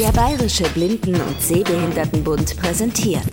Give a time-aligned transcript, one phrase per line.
[0.00, 3.30] Der Bayerische Blinden- und Sehbehindertenbund präsentiert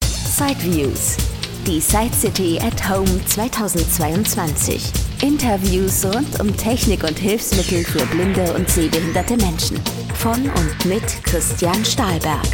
[0.00, 1.18] Sideviews.
[1.66, 4.82] Die Side City at Home 2022.
[5.20, 9.78] Interviews rund um Technik und Hilfsmittel für blinde und sehbehinderte Menschen.
[10.14, 12.46] Von und mit Christian Stahlberg.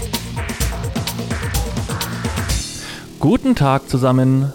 [3.21, 4.53] Guten Tag zusammen.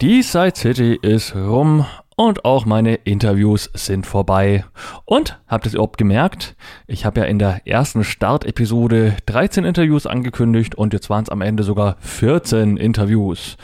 [0.00, 1.84] Die Side City ist rum
[2.16, 4.64] und auch meine Interviews sind vorbei.
[5.04, 6.56] Und habt ihr es überhaupt gemerkt?
[6.86, 11.42] Ich habe ja in der ersten Startepisode 13 Interviews angekündigt und jetzt waren es am
[11.42, 13.58] Ende sogar 14 Interviews.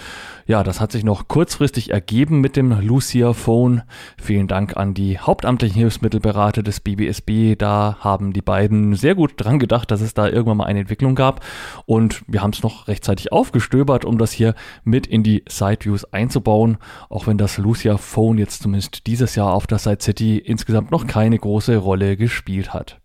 [0.47, 3.83] Ja, das hat sich noch kurzfristig ergeben mit dem Lucia Phone.
[4.21, 7.57] Vielen Dank an die hauptamtlichen Hilfsmittelberater des BBSB.
[7.57, 11.15] Da haben die beiden sehr gut dran gedacht, dass es da irgendwann mal eine Entwicklung
[11.15, 11.45] gab.
[11.87, 16.79] Und wir haben es noch rechtzeitig aufgestöbert, um das hier mit in die Sideviews einzubauen.
[17.09, 21.07] Auch wenn das Lucia Phone jetzt zumindest dieses Jahr auf der Side City insgesamt noch
[21.07, 23.02] keine große Rolle gespielt hat.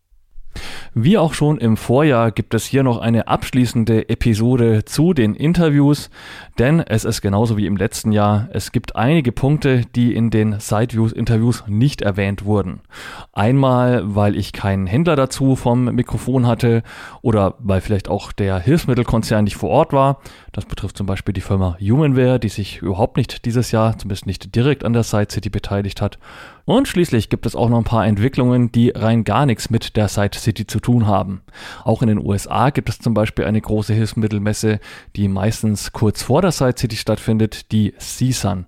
[0.93, 6.09] Wie auch schon im Vorjahr gibt es hier noch eine abschließende Episode zu den Interviews,
[6.57, 8.49] denn es ist genauso wie im letzten Jahr.
[8.51, 12.81] Es gibt einige Punkte, die in den Sideviews-Interviews nicht erwähnt wurden.
[13.33, 16.83] Einmal, weil ich keinen Händler dazu vom Mikrofon hatte
[17.21, 20.19] oder weil vielleicht auch der Hilfsmittelkonzern nicht vor Ort war.
[20.51, 24.55] Das betrifft zum Beispiel die Firma Humanware, die sich überhaupt nicht dieses Jahr, zumindest nicht
[24.55, 26.17] direkt an der Side City beteiligt hat.
[26.67, 30.09] Und schließlich gibt es auch noch ein paar Entwicklungen, die rein gar nichts mit der
[30.09, 31.41] Side City zu tun haben.
[31.85, 34.81] Auch in den USA gibt es zum Beispiel eine große Hilfsmittelmesse,
[35.15, 38.65] die meistens kurz vor der Side City stattfindet, die CSUN.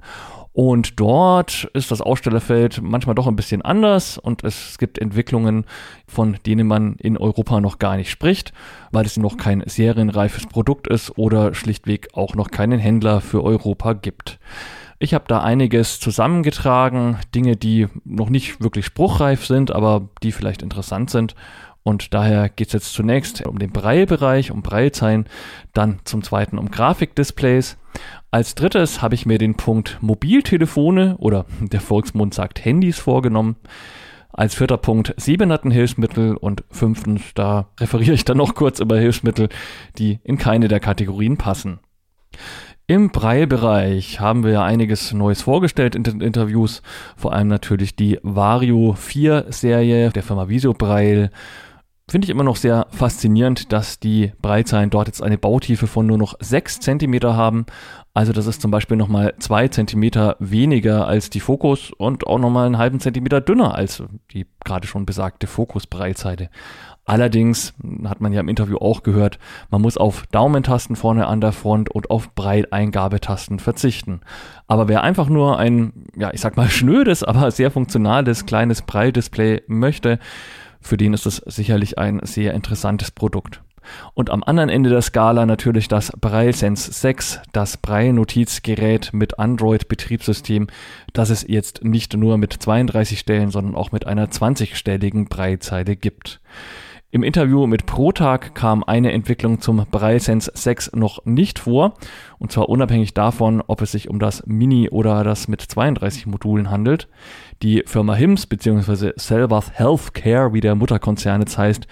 [0.53, 5.65] Und dort ist das Ausstellerfeld manchmal doch ein bisschen anders und es gibt Entwicklungen,
[6.07, 8.53] von denen man in Europa noch gar nicht spricht,
[8.93, 13.91] weil es noch kein serienreifes Produkt ist oder schlichtweg auch noch keinen Händler für Europa
[13.91, 14.39] gibt.
[15.01, 20.61] Ich habe da einiges zusammengetragen, Dinge, die noch nicht wirklich spruchreif sind, aber die vielleicht
[20.61, 21.35] interessant sind.
[21.83, 25.25] Und daher geht es jetzt zunächst um den Braille-Bereich, um Braillezeilen,
[25.73, 27.77] dann zum zweiten um Grafikdisplays.
[28.29, 33.55] Als drittes habe ich mir den Punkt Mobiltelefone oder der Volksmund sagt Handys vorgenommen.
[34.33, 39.47] Als vierter Punkt Sehbehindertenhilfsmittel und fünftens, da referiere ich dann noch kurz über Hilfsmittel,
[39.97, 41.79] die in keine der Kategorien passen.
[42.89, 46.81] Im Braille-Bereich haben wir ja einiges Neues vorgestellt in den Interviews,
[47.15, 51.29] vor allem natürlich die Vario 4 Serie der Firma Visio Braille.
[52.09, 56.17] Finde ich immer noch sehr faszinierend, dass die Breitzeilen dort jetzt eine Bautiefe von nur
[56.17, 57.67] noch 6 cm haben.
[58.15, 62.65] Also das ist zum Beispiel nochmal 2 cm weniger als die Fokus und auch nochmal
[62.65, 64.01] einen halben Zentimeter dünner als
[64.31, 66.49] die gerade schon besagte Fokus-Breitseite.
[67.09, 69.39] Allerdings hat man ja im Interview auch gehört,
[69.71, 74.21] man muss auf Daumentasten vorne an der Front und auf Breiteingabetasten verzichten.
[74.67, 79.63] Aber wer einfach nur ein, ja, ich sag mal schnödes, aber sehr funktionales kleines Braille-Display
[79.65, 80.19] möchte,
[80.81, 83.63] für den ist es sicherlich ein sehr interessantes Produkt.
[84.13, 90.67] Und am anderen Ende der Skala natürlich das Braille Sense 6, das Braille-Notizgerät mit Android-Betriebssystem,
[91.13, 96.39] das es jetzt nicht nur mit 32 Stellen, sondern auch mit einer 20-stelligen Braillezeile gibt.
[97.11, 101.95] Im Interview mit ProTag kam eine Entwicklung zum BrailleSense 6 noch nicht vor,
[102.37, 106.69] und zwar unabhängig davon, ob es sich um das Mini oder das mit 32 Modulen
[106.69, 107.07] handelt.
[107.63, 109.13] Die Firma HIMS bzw.
[109.15, 111.87] Selvath Healthcare, wie der Mutterkonzern jetzt heißt,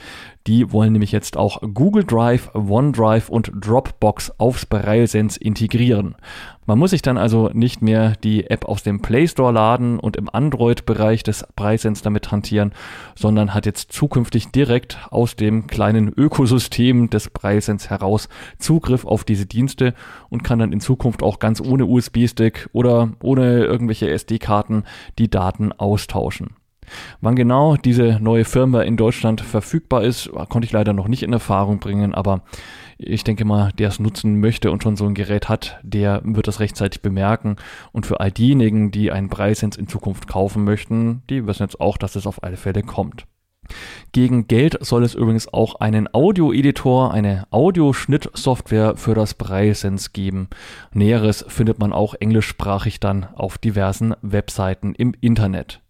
[0.47, 6.15] die wollen nämlich jetzt auch Google Drive, OneDrive und Dropbox aufs BrailleSense integrieren.
[6.65, 10.15] Man muss sich dann also nicht mehr die App aus dem Play Store laden und
[10.15, 12.73] im Android-Bereich des BrailleSense damit hantieren,
[13.15, 19.45] sondern hat jetzt zukünftig direkt aus dem kleinen Ökosystem des BrailleSense heraus Zugriff auf diese
[19.45, 19.93] Dienste
[20.29, 24.83] und kann dann in Zukunft auch ganz ohne USB-Stick oder ohne irgendwelche SD-Karten
[25.19, 26.55] die Daten austauschen.
[27.21, 31.33] Wann genau diese neue Firma in Deutschland verfügbar ist, konnte ich leider noch nicht in
[31.33, 32.43] Erfahrung bringen, aber
[32.97, 36.47] ich denke mal, der es nutzen möchte und schon so ein Gerät hat, der wird
[36.47, 37.57] das rechtzeitig bemerken.
[37.91, 41.97] Und für all diejenigen, die einen Preisens in Zukunft kaufen möchten, die wissen jetzt auch,
[41.97, 43.25] dass es auf alle Fälle kommt.
[44.13, 50.47] Gegen Geld soll es übrigens auch einen Audio-Editor, eine Audioschnittsoftware für das Braille-Sense geben.
[50.93, 55.81] Näheres findet man auch englischsprachig dann auf diversen Webseiten im Internet.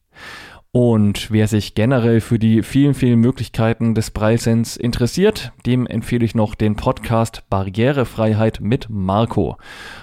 [0.80, 6.36] Und wer sich generell für die vielen, vielen Möglichkeiten des Braillesens interessiert, dem empfehle ich
[6.36, 9.58] noch den Podcast Barrierefreiheit mit Marco.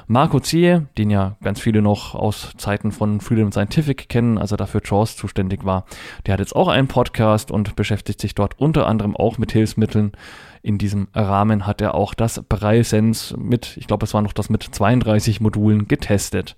[0.08, 4.56] Marco Ziehe, den ja ganz viele noch aus Zeiten von Freedom Scientific kennen, als er
[4.56, 5.84] dafür Jaws zuständig war,
[6.26, 10.10] der hat jetzt auch einen Podcast und beschäftigt sich dort unter anderem auch mit Hilfsmitteln.
[10.64, 14.50] In diesem Rahmen hat er auch das Braillesens mit, ich glaube, es war noch das
[14.50, 16.56] mit 32 Modulen getestet.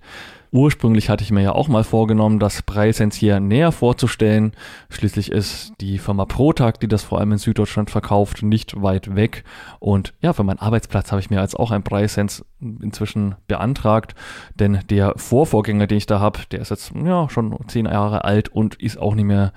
[0.57, 4.53] Ursprünglich hatte ich mir ja auch mal vorgenommen, das Preisens hier näher vorzustellen.
[4.89, 9.43] Schließlich ist die Firma Protag, die das vor allem in Süddeutschland verkauft, nicht weit weg.
[9.77, 14.15] Und ja, für meinen Arbeitsplatz habe ich mir jetzt auch ein Preisens inzwischen beantragt,
[14.55, 18.49] denn der Vorvorgänger, den ich da habe, der ist jetzt ja schon zehn Jahre alt
[18.49, 19.53] und ist auch nicht mehr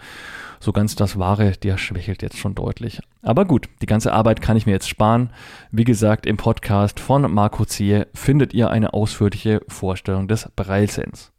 [0.63, 3.01] so ganz das Wahre, der schwächelt jetzt schon deutlich.
[3.23, 5.31] Aber gut, die ganze Arbeit kann ich mir jetzt sparen.
[5.71, 10.51] Wie gesagt, im Podcast von Marco Zehe findet ihr eine ausführliche Vorstellung des
[10.91, 11.33] Breilsens.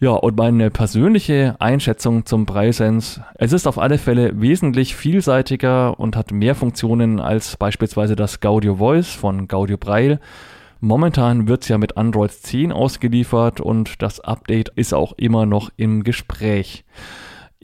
[0.00, 3.20] Ja, und meine persönliche Einschätzung zum Breilsens.
[3.34, 8.76] Es ist auf alle Fälle wesentlich vielseitiger und hat mehr Funktionen als beispielsweise das Gaudio
[8.76, 10.20] Voice von Gaudio Braille.
[10.80, 15.70] Momentan wird es ja mit Android 10 ausgeliefert und das Update ist auch immer noch
[15.76, 16.84] im Gespräch.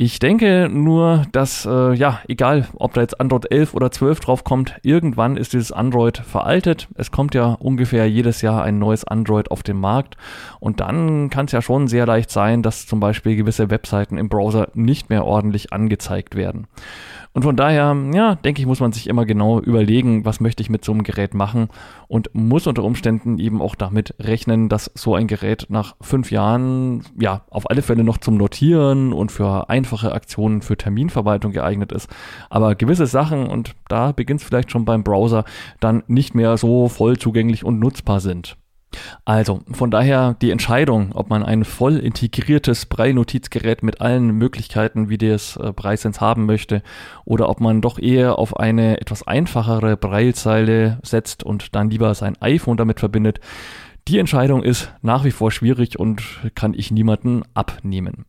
[0.03, 4.45] Ich denke nur, dass, äh, ja, egal, ob da jetzt Android 11 oder 12 drauf
[4.45, 6.89] kommt, irgendwann ist dieses Android veraltet.
[6.95, 10.17] Es kommt ja ungefähr jedes Jahr ein neues Android auf den Markt.
[10.59, 14.31] Und dann kann es ja schon sehr leicht sein, dass zum Beispiel gewisse Webseiten im
[14.31, 16.67] Browser nicht mehr ordentlich angezeigt werden.
[17.33, 20.71] Und von daher, ja, denke ich, muss man sich immer genau überlegen, was möchte ich
[20.71, 21.69] mit so einem Gerät machen
[22.09, 27.05] und muss unter Umständen eben auch damit rechnen, dass so ein Gerät nach fünf Jahren,
[27.19, 32.11] ja, auf alle Fälle noch zum Notieren und für einfache Aktionen für Terminverwaltung geeignet ist.
[32.49, 35.45] Aber gewisse Sachen, und da beginnt es vielleicht schon beim Browser,
[35.79, 38.57] dann nicht mehr so voll zugänglich und nutzbar sind.
[39.25, 45.19] Also, von daher die Entscheidung, ob man ein voll integriertes Braille-Notizgerät mit allen Möglichkeiten, wie
[45.19, 46.83] das äh, Breisens haben möchte,
[47.25, 52.37] oder ob man doch eher auf eine etwas einfachere Braillezeile setzt und dann lieber sein
[52.41, 53.41] iPhone damit verbindet,
[54.09, 56.23] die Entscheidung ist nach wie vor schwierig und
[56.55, 58.25] kann ich niemanden abnehmen.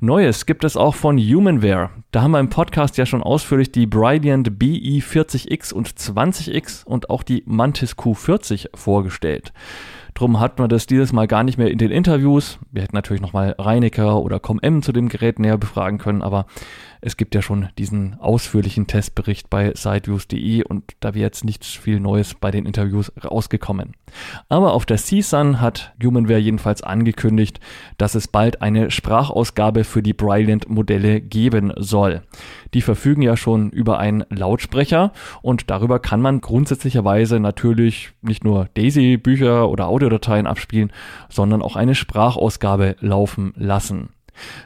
[0.00, 1.90] Neues gibt es auch von Humanware.
[2.10, 7.08] Da haben wir im Podcast ja schon ausführlich die Brilliant BE 40X und 20X und
[7.08, 9.52] auch die Mantis Q40 vorgestellt.
[10.14, 12.58] Drum hat man das dieses Mal gar nicht mehr in den Interviews.
[12.70, 16.46] Wir hätten natürlich nochmal Reinecker oder ComM zu dem Gerät näher befragen können, aber
[17.04, 21.98] es gibt ja schon diesen ausführlichen Testbericht bei sideviews.de und da wäre jetzt nichts viel
[21.98, 23.94] Neues bei den Interviews rausgekommen.
[24.48, 27.58] Aber auf der CSUN hat Humanware jedenfalls angekündigt,
[27.98, 32.22] dass es bald eine Sprachausgabe für die Brilliant-Modelle geben soll.
[32.72, 35.12] Die verfügen ja schon über einen Lautsprecher
[35.42, 40.92] und darüber kann man grundsätzlicherweise natürlich nicht nur Daisy-Bücher oder Audiodateien abspielen,
[41.28, 44.10] sondern auch eine Sprachausgabe laufen lassen.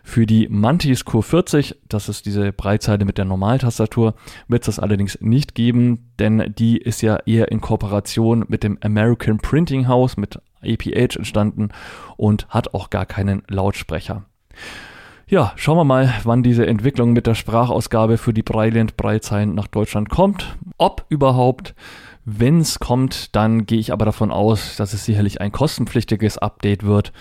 [0.03, 4.15] Für die Mantis Q40, das ist diese Breitseite mit der Normaltastatur,
[4.49, 8.79] wird es das allerdings nicht geben, denn die ist ja eher in Kooperation mit dem
[8.83, 11.71] American Printing House, mit APH entstanden
[12.17, 14.25] und hat auch gar keinen Lautsprecher.
[15.29, 19.67] Ja, schauen wir mal, wann diese Entwicklung mit der Sprachausgabe für die Breiland Breitzeilen nach
[19.67, 20.57] Deutschland kommt.
[20.79, 21.75] Ob überhaupt.
[22.25, 26.85] Wenn es kommt, dann gehe ich aber davon aus, dass es sicherlich ein kostenpflichtiges Update
[26.85, 27.13] wird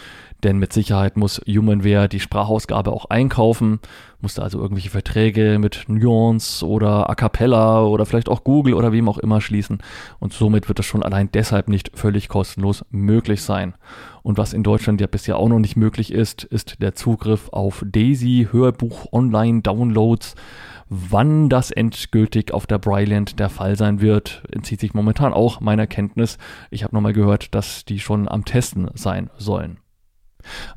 [0.43, 3.79] denn mit Sicherheit muss Humanware die Sprachausgabe auch einkaufen,
[4.21, 9.09] musste also irgendwelche Verträge mit Nuance oder A Cappella oder vielleicht auch Google oder wem
[9.09, 9.79] auch immer schließen
[10.19, 13.75] und somit wird das schon allein deshalb nicht völlig kostenlos möglich sein.
[14.23, 17.83] Und was in Deutschland ja bisher auch noch nicht möglich ist, ist der Zugriff auf
[17.85, 20.35] Daisy Hörbuch Online Downloads.
[20.89, 25.87] Wann das endgültig auf der Bryland der Fall sein wird, entzieht sich momentan auch meiner
[25.87, 26.37] Kenntnis.
[26.69, 29.77] Ich habe nochmal gehört, dass die schon am Testen sein sollen.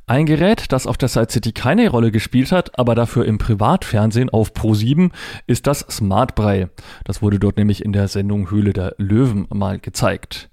[0.06, 4.30] Ein Gerät, das auf der Side City keine Rolle gespielt hat, aber dafür im Privatfernsehen
[4.30, 5.10] auf Pro7
[5.46, 6.70] ist das Smart Braille.
[7.04, 10.50] Das wurde dort nämlich in der Sendung Höhle der Löwen mal gezeigt.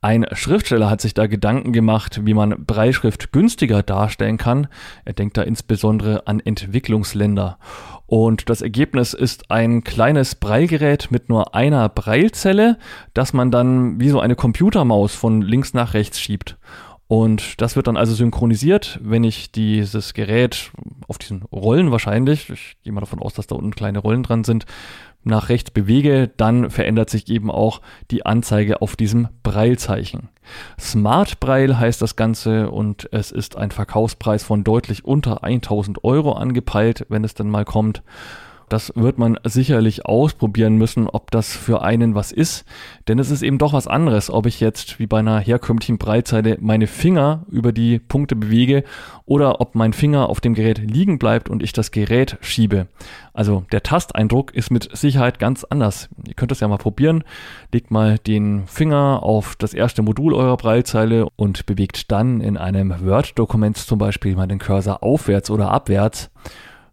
[0.00, 4.68] Ein Schriftsteller hat sich da Gedanken gemacht, wie man Breilschrift günstiger darstellen kann.
[5.04, 7.58] Er denkt da insbesondere an Entwicklungsländer.
[8.06, 12.78] Und das Ergebnis ist ein kleines Breilgerät mit nur einer Breilzelle,
[13.14, 16.56] das man dann wie so eine Computermaus von links nach rechts schiebt.
[17.08, 20.72] Und das wird dann also synchronisiert, wenn ich dieses Gerät
[21.06, 24.42] auf diesen Rollen wahrscheinlich, ich gehe mal davon aus, dass da unten kleine Rollen dran
[24.42, 24.66] sind,
[25.22, 30.28] nach rechts bewege, dann verändert sich eben auch die Anzeige auf diesem Breilzeichen.
[30.78, 36.32] Smart Braille heißt das Ganze und es ist ein Verkaufspreis von deutlich unter 1000 Euro
[36.32, 38.02] angepeilt, wenn es dann mal kommt.
[38.68, 42.64] Das wird man sicherlich ausprobieren müssen, ob das für einen was ist.
[43.06, 46.58] Denn es ist eben doch was anderes, ob ich jetzt wie bei einer herkömmlichen Breitseite
[46.60, 48.82] meine Finger über die Punkte bewege
[49.24, 52.88] oder ob mein Finger auf dem Gerät liegen bleibt und ich das Gerät schiebe.
[53.32, 56.08] Also der Tasteindruck ist mit Sicherheit ganz anders.
[56.26, 57.22] Ihr könnt das ja mal probieren.
[57.72, 62.94] Legt mal den Finger auf das erste Modul eurer Breitzeile und bewegt dann in einem
[63.04, 66.30] Word-Dokument zum Beispiel mal den Cursor aufwärts oder abwärts.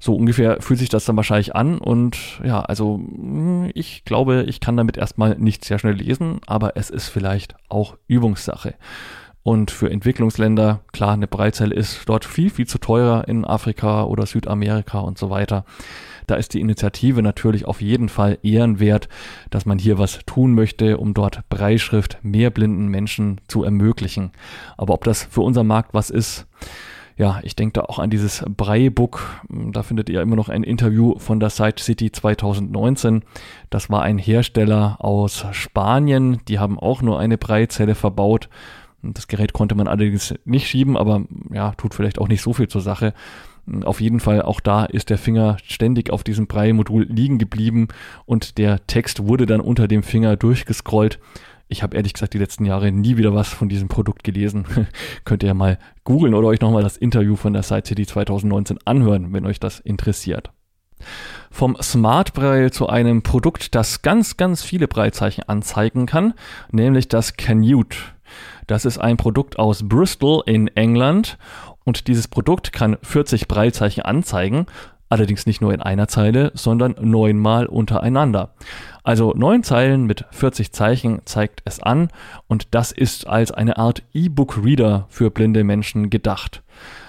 [0.04, 4.60] So ungefähr fühlt sich das dann wahrscheinlich an und ja, also hm, ich glaube, ich
[4.60, 8.74] kann damit erstmal nicht sehr schnell lesen, aber es ist vielleicht auch Übungssache.
[9.44, 14.26] Und für Entwicklungsländer, klar, eine Breitzelle ist dort viel, viel zu teurer in Afrika oder
[14.26, 15.64] Südamerika und so weiter.
[16.28, 19.08] Da ist die Initiative natürlich auf jeden Fall ehrenwert,
[19.52, 24.34] dass man hier was tun möchte, um dort Breitschrift mehr blinden Menschen zu ermöglichen.
[24.76, 26.46] Aber ob das für unser Markt was ist,
[27.18, 29.42] ja, ich denke da auch an dieses Brei-Book.
[29.50, 33.24] Da findet ihr immer noch ein Interview von der Site City 2019.
[33.70, 36.40] Das war ein Hersteller aus Spanien.
[36.48, 38.50] Die haben auch nur eine Breizelle verbaut.
[39.04, 42.68] Das Gerät konnte man allerdings nicht schieben, aber ja, tut vielleicht auch nicht so viel
[42.68, 43.14] zur Sache.
[43.86, 47.88] Auf jeden Fall, auch da ist der Finger ständig auf diesem Brei-Modul liegen geblieben
[48.26, 51.20] und der Text wurde dann unter dem Finger durchgescrollt.
[51.74, 54.66] Ich habe ehrlich gesagt die letzten Jahre nie wieder was von diesem Produkt gelesen.
[55.26, 58.78] Könnt ihr ja mal googeln oder euch nochmal das Interview von der Site City 2019
[58.86, 60.52] anhören, wenn euch das interessiert.
[61.50, 66.36] Vom Smart Braille zu einem Produkt, das ganz, ganz viele Breilzeichen anzeigen kann,
[66.72, 67.98] nämlich das Canute.
[68.68, 71.40] Das ist ein Produkt aus Bristol in England
[71.86, 74.68] und dieses Produkt kann 40 Breilzeichen anzeigen,
[75.14, 78.54] allerdings nicht nur in einer Zeile, sondern neunmal untereinander.
[79.04, 82.10] Also neun Zeilen mit 40 Zeichen zeigt es an
[82.48, 86.64] und das ist als eine Art E-Book-Reader für blinde Menschen gedacht.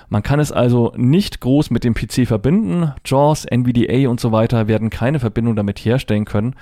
[0.09, 2.93] Man kann es also nicht groß mit dem PC verbinden.
[3.05, 6.55] JAWS, NVDA und so weiter werden keine Verbindung damit herstellen können,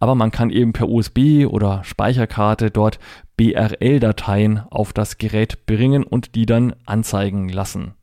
[0.00, 2.98] aber man kann eben per USB oder Speicherkarte dort
[3.36, 7.94] BRL-Dateien auf das Gerät bringen und die dann anzeigen lassen.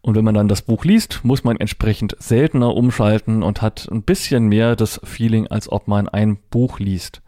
[0.00, 4.02] Und wenn man dann das Buch liest, muss man entsprechend seltener umschalten und hat ein
[4.02, 7.22] bisschen mehr das Feeling, als ob man ein Buch liest.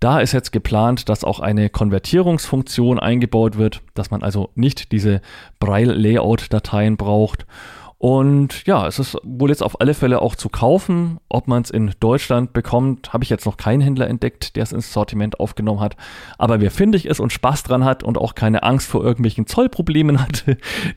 [0.00, 5.20] Da ist jetzt geplant, dass auch eine Konvertierungsfunktion eingebaut wird, dass man also nicht diese
[5.60, 7.46] Braille-Layout-Dateien braucht
[8.02, 11.20] und ja, es ist wohl jetzt auf alle Fälle auch zu kaufen.
[11.28, 14.72] Ob man es in Deutschland bekommt, habe ich jetzt noch keinen Händler entdeckt, der es
[14.72, 15.94] ins Sortiment aufgenommen hat.
[16.36, 20.20] Aber wer findig ist und Spaß dran hat und auch keine Angst vor irgendwelchen Zollproblemen
[20.20, 20.46] hat,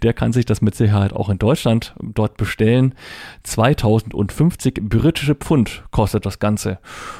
[0.02, 2.96] der kann sich das mit Sicherheit auch in Deutschland dort bestellen.
[3.44, 6.80] 2050 britische Pfund kostet das Ganze.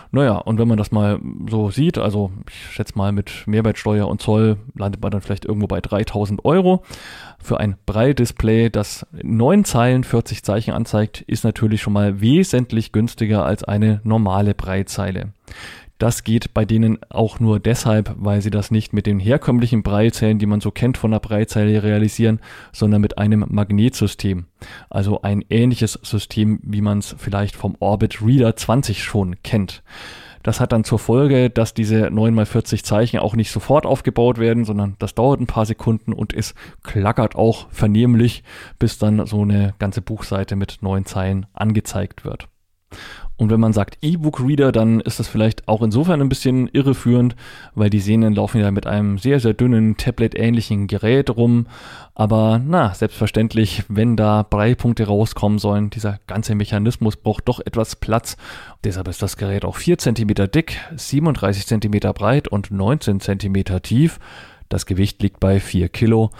[0.10, 4.20] Naja, und wenn man das mal so sieht, also ich schätze mal mit Mehrwertsteuer und
[4.20, 6.82] Zoll landet man dann vielleicht irgendwo bei 3000 Euro.
[7.46, 13.46] Für ein Braille-Display, das neun Zeilen 40 Zeichen anzeigt, ist natürlich schon mal wesentlich günstiger
[13.46, 15.32] als eine normale Braillezeile.
[16.00, 20.40] Das geht bei denen auch nur deshalb, weil sie das nicht mit den herkömmlichen Braillezellen,
[20.40, 22.40] die man so kennt von der Braillezeile realisieren,
[22.74, 24.46] sondern mit einem Magnetsystem.
[24.90, 29.84] Also ein ähnliches System, wie man es vielleicht vom Orbit Reader 20 schon kennt.
[30.46, 34.96] Das hat dann zur Folge, dass diese 9x40 Zeichen auch nicht sofort aufgebaut werden, sondern
[35.00, 38.44] das dauert ein paar Sekunden und es klackert auch vernehmlich,
[38.78, 42.48] bis dann so eine ganze Buchseite mit neun Zeilen angezeigt wird.
[43.38, 47.36] Und wenn man sagt E-Book-Reader, dann ist das vielleicht auch insofern ein bisschen irreführend,
[47.74, 51.68] weil die Sehnen laufen ja mit einem sehr, sehr dünnen Tablet-ähnlichen Gerät rum.
[52.14, 58.38] Aber na, selbstverständlich, wenn da Breitpunkte rauskommen sollen, dieser ganze Mechanismus braucht doch etwas Platz.
[58.86, 64.20] Deshalb ist das Gerät auch 4 cm dick, 37 cm breit und 19 cm tief.
[64.70, 66.32] Das Gewicht liegt bei 4 Kilo.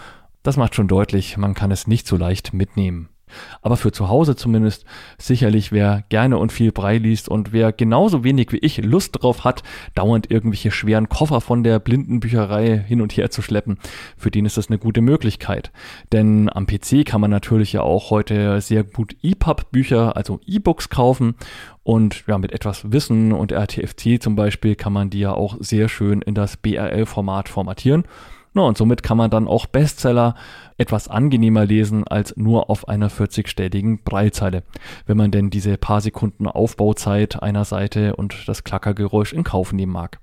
[0.42, 3.10] Das macht schon deutlich, man kann es nicht so leicht mitnehmen.
[3.62, 4.84] Aber für zu Hause zumindest
[5.18, 9.44] sicherlich, wer gerne und viel Brei liest und wer genauso wenig wie ich Lust drauf
[9.44, 9.62] hat,
[9.94, 13.78] dauernd irgendwelche schweren Koffer von der Blindenbücherei hin und her zu schleppen,
[14.16, 15.72] für den ist das eine gute Möglichkeit.
[16.12, 21.34] Denn am PC kann man natürlich ja auch heute sehr gut EPUB-Bücher, also E-Books kaufen
[21.82, 25.88] und ja, mit etwas Wissen und RTFC zum Beispiel kann man die ja auch sehr
[25.88, 28.04] schön in das BRL-Format formatieren.
[28.56, 30.34] Na, und somit kann man dann auch Bestseller
[30.78, 34.62] etwas angenehmer lesen als nur auf einer 40-stelligen Breilzeile,
[35.06, 39.92] wenn man denn diese paar Sekunden Aufbauzeit einer Seite und das Klackergeräusch in Kauf nehmen
[39.92, 40.20] mag.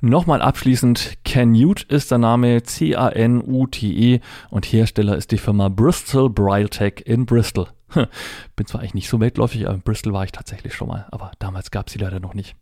[0.00, 7.02] Nochmal abschließend, Canute ist der Name C-A-N-U-T-E und Hersteller ist die Firma Bristol Braille Tech
[7.06, 7.68] in Bristol.
[8.56, 11.32] Bin zwar eigentlich nicht so weitläufig, aber in Bristol war ich tatsächlich schon mal, aber
[11.38, 12.56] damals gab es sie leider noch nicht.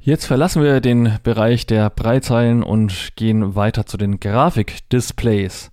[0.00, 5.70] Jetzt verlassen wir den Bereich der Breitzeilen und gehen weiter zu den Grafikdisplays.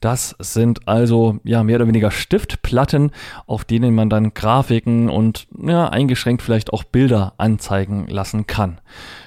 [0.00, 3.12] Das sind also ja mehr oder weniger Stiftplatten,
[3.46, 8.78] auf denen man dann Grafiken und ja eingeschränkt vielleicht auch Bilder anzeigen lassen kann.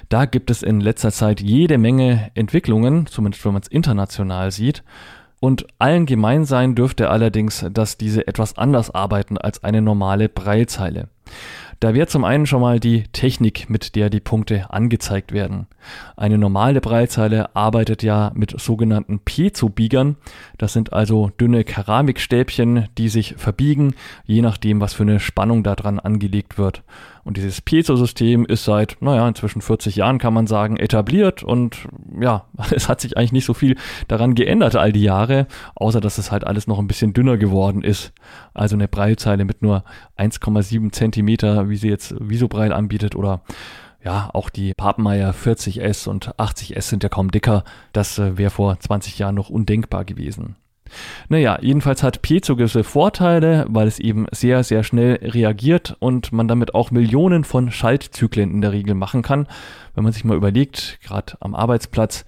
[0.08, 4.82] Da gibt es in letzter Zeit jede Menge Entwicklungen, zumindest wenn man es international sieht.
[5.40, 11.08] Und allen gemein sein dürfte allerdings, dass diese etwas anders arbeiten als eine normale Breilzeile.
[11.80, 15.66] Da wäre zum einen schon mal die Technik, mit der die Punkte angezeigt werden.
[16.14, 20.16] Eine normale Breitzeile arbeitet ja mit sogenannten Piezo-Biegern.
[20.58, 23.94] Das sind also dünne Keramikstäbchen, die sich verbiegen,
[24.26, 26.82] je nachdem, was für eine Spannung da dran angelegt wird.
[27.24, 32.46] Und dieses Piezo-System ist seit, naja, inzwischen 40 Jahren, kann man sagen, etabliert und ja,
[32.70, 33.76] es hat sich eigentlich nicht so viel
[34.08, 37.82] daran geändert all die Jahre, außer dass es halt alles noch ein bisschen dünner geworden
[37.82, 38.12] ist.
[38.54, 39.84] Also eine Breilzeile mit nur
[40.18, 43.42] 1,7 Zentimeter, wie sie jetzt Visobreil anbietet oder
[44.02, 47.64] ja, auch die Papenmeier 40S und 80S sind ja kaum dicker.
[47.92, 50.56] Das äh, wäre vor 20 Jahren noch undenkbar gewesen.
[51.28, 56.48] Naja, jedenfalls hat Piezo gewisse Vorteile, weil es eben sehr, sehr schnell reagiert und man
[56.48, 59.46] damit auch Millionen von Schaltzyklen in der Regel machen kann.
[59.94, 62.24] Wenn man sich mal überlegt, gerade am Arbeitsplatz,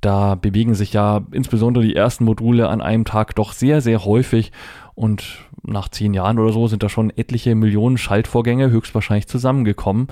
[0.00, 4.52] da bewegen sich ja insbesondere die ersten Module an einem Tag doch sehr, sehr häufig
[4.94, 10.08] und nach zehn Jahren oder so sind da schon etliche Millionen Schaltvorgänge höchstwahrscheinlich zusammengekommen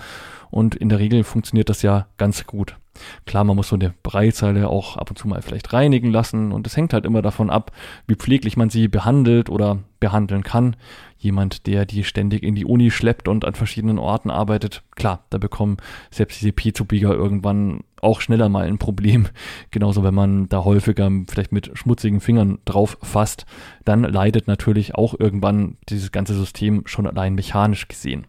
[0.51, 2.77] und in der Regel funktioniert das ja ganz gut.
[3.27, 6.67] Klar, man muss so eine Breitzeile auch ab und zu mal vielleicht reinigen lassen und
[6.67, 7.73] es hängt halt immer davon ab,
[8.07, 10.77] wie pfleglich man sie behandelt oder behandeln kann.
[11.19, 15.39] Jemand, der die ständig in die Uni schleppt und an verschiedenen Orten arbeitet, klar, da
[15.39, 15.79] bekommen
[16.11, 19.29] selbst diese Piezo-Bieger irgendwann auch schneller mal ein Problem.
[19.71, 23.47] Genauso, wenn man da häufiger vielleicht mit schmutzigen Fingern drauf fasst,
[23.85, 28.27] dann leidet natürlich auch irgendwann dieses ganze System schon allein mechanisch gesehen.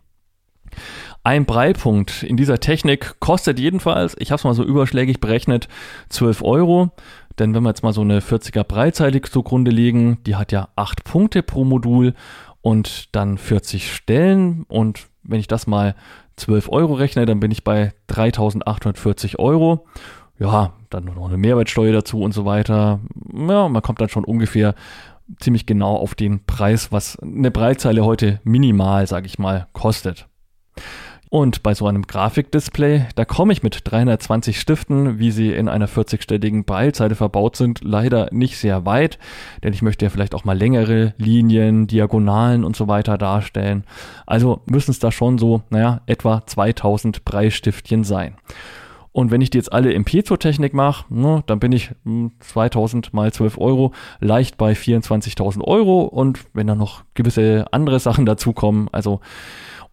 [1.23, 5.67] Ein Breilpunkt in dieser Technik kostet jedenfalls, ich habe es mal so überschlägig berechnet,
[6.09, 6.91] 12 Euro.
[7.39, 11.03] Denn wenn wir jetzt mal so eine 40er Breitzeile zugrunde legen, die hat ja 8
[11.03, 12.13] Punkte pro Modul
[12.61, 14.65] und dann 40 Stellen.
[14.67, 15.95] Und wenn ich das mal
[16.37, 19.85] 12 Euro rechne, dann bin ich bei 3840 Euro.
[20.39, 22.99] Ja, dann noch eine Mehrwertsteuer dazu und so weiter.
[23.33, 24.75] Ja, man kommt dann schon ungefähr
[25.39, 30.27] ziemlich genau auf den Preis, was eine Breitzeile heute minimal, sage ich mal, kostet.
[31.35, 35.89] Und bei so einem Grafikdisplay, da komme ich mit 320 Stiften, wie sie in einer
[35.89, 39.19] 40-stelligen Breilzeile verbaut sind, leider nicht sehr weit,
[39.61, 43.83] denn ich möchte ja vielleicht auch mal längere Linien, Diagonalen und so weiter darstellen.
[44.25, 48.35] Also müssen es da schon so, naja, etwa 2000 Breilstiftchen sein.
[49.11, 51.91] Und wenn ich die jetzt alle im Piezo-Technik mache, ne, dann bin ich
[52.39, 56.03] 2000 hm, mal 12 Euro leicht bei 24.000 Euro.
[56.03, 59.19] Und wenn dann noch gewisse andere Sachen dazukommen, also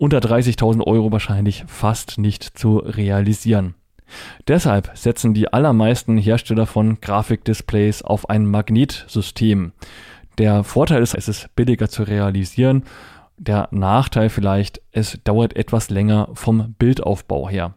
[0.02, 3.76] unter 30.000 Euro wahrscheinlich fast nicht zu realisieren.
[4.48, 9.70] Deshalb setzen die allermeisten Hersteller von Grafikdisplays auf ein Magnetsystem.
[10.38, 12.82] Der Vorteil ist, es ist billiger zu realisieren.
[13.38, 17.74] Der Nachteil vielleicht, es dauert etwas länger vom Bildaufbau her.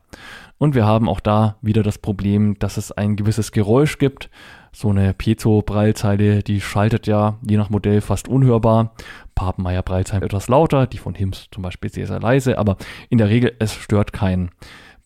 [0.58, 4.32] Und wir haben auch da wieder das Problem, dass es ein gewisses Geräusch gibt.
[4.78, 8.94] So eine Piezo-Breilzeile, die schaltet ja je nach Modell fast unhörbar.
[9.34, 12.76] Papenmeier Breilzeit etwas lauter, die von Hims zum Beispiel sehr, sehr leise, aber
[13.10, 14.52] in der Regel, es stört keinen.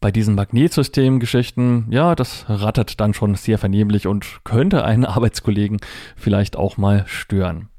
[0.01, 5.77] Bei diesen Magnetsystem-Geschichten, ja, das rattert dann schon sehr vernehmlich und könnte einen Arbeitskollegen
[6.15, 7.69] vielleicht auch mal stören.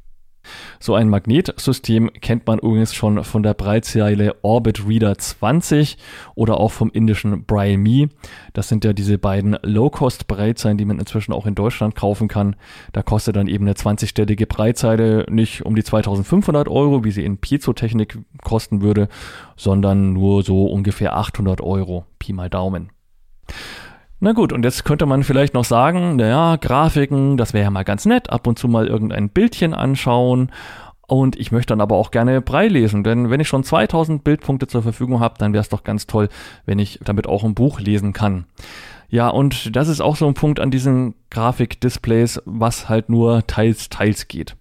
[0.79, 5.99] So ein Magnetsystem kennt man übrigens schon von der Breitzeile Orbit Reader 20
[6.35, 8.09] oder auch vom indischen Me.
[8.53, 12.57] Das sind ja diese beiden Low-Cost-Breitzeilen, die man inzwischen auch in Deutschland kaufen kann.
[12.93, 17.39] Da kostet dann eben eine 20-stellige Breitzeile nicht um die 2500 Euro, wie sie in
[17.39, 19.09] Piezo-Technik kosten würde,
[19.57, 22.07] sondern nur so ungefähr 800 Euro.
[22.19, 22.91] Pi mal Daumen.
[24.23, 27.85] Na gut, und jetzt könnte man vielleicht noch sagen, naja, Grafiken, das wäre ja mal
[27.85, 30.53] ganz nett, ab und zu mal irgendein Bildchen anschauen.
[31.07, 34.67] Und ich möchte dann aber auch gerne Brei lesen, denn wenn ich schon 2000 Bildpunkte
[34.67, 36.29] zur Verfügung habe, dann wäre es doch ganz toll,
[36.67, 38.45] wenn ich damit auch ein Buch lesen kann.
[39.09, 43.89] Ja, und das ist auch so ein Punkt an diesen Grafikdisplays, was halt nur teils,
[43.89, 44.55] teils geht.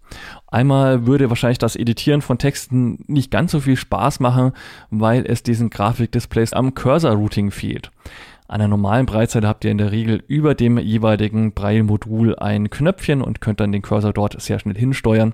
[0.47, 4.53] Einmal würde wahrscheinlich das Editieren von Texten nicht ganz so viel Spaß machen,
[4.89, 7.91] weil es diesen Grafikdisplays am Cursor-Routing fehlt
[8.49, 13.41] einer normalen Breitseite habt ihr in der Regel über dem jeweiligen Braille-Modul ein Knöpfchen und
[13.41, 15.33] könnt dann den Cursor dort sehr schnell hinsteuern.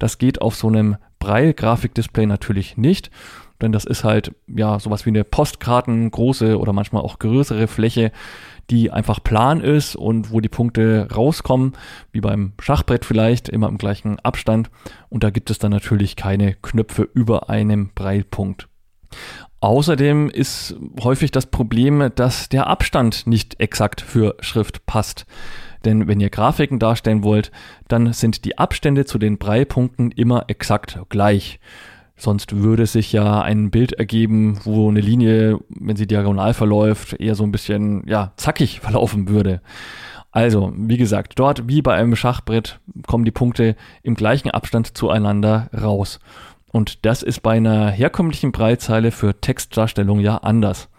[0.00, 3.12] Das geht auf so einem Braille-Grafikdisplay natürlich nicht,
[3.60, 8.10] denn das ist halt ja sowas wie eine Postkarten große oder manchmal auch größere Fläche,
[8.70, 11.74] die einfach plan ist und wo die Punkte rauskommen,
[12.10, 14.70] wie beim Schachbrett vielleicht, immer im gleichen Abstand.
[15.08, 18.66] Und da gibt es dann natürlich keine Knöpfe über einem Breilpunkt.
[19.60, 25.26] Außerdem ist häufig das Problem, dass der Abstand nicht exakt für Schrift passt.
[25.84, 27.50] Denn wenn ihr Grafiken darstellen wollt,
[27.88, 31.60] dann sind die Abstände zu den Breilpunkten immer exakt gleich.
[32.16, 37.34] Sonst würde sich ja ein Bild ergeben, wo eine Linie, wenn sie diagonal verläuft, eher
[37.34, 39.60] so ein bisschen, ja, zackig verlaufen würde.
[40.32, 45.70] Also, wie gesagt, dort wie bei einem Schachbrett kommen die Punkte im gleichen Abstand zueinander
[45.72, 46.18] raus.
[46.76, 50.90] Und das ist bei einer herkömmlichen Breitzeile für Textdarstellung ja anders.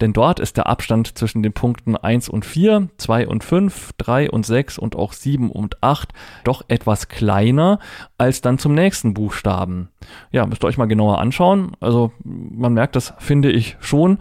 [0.00, 4.30] Denn dort ist der Abstand zwischen den Punkten 1 und 4, 2 und 5, 3
[4.30, 6.10] und 6 und auch 7 und 8
[6.44, 7.80] doch etwas kleiner
[8.16, 9.88] als dann zum nächsten Buchstaben.
[10.30, 11.72] Ja, müsst ihr euch mal genauer anschauen.
[11.80, 14.18] Also man merkt das, finde ich schon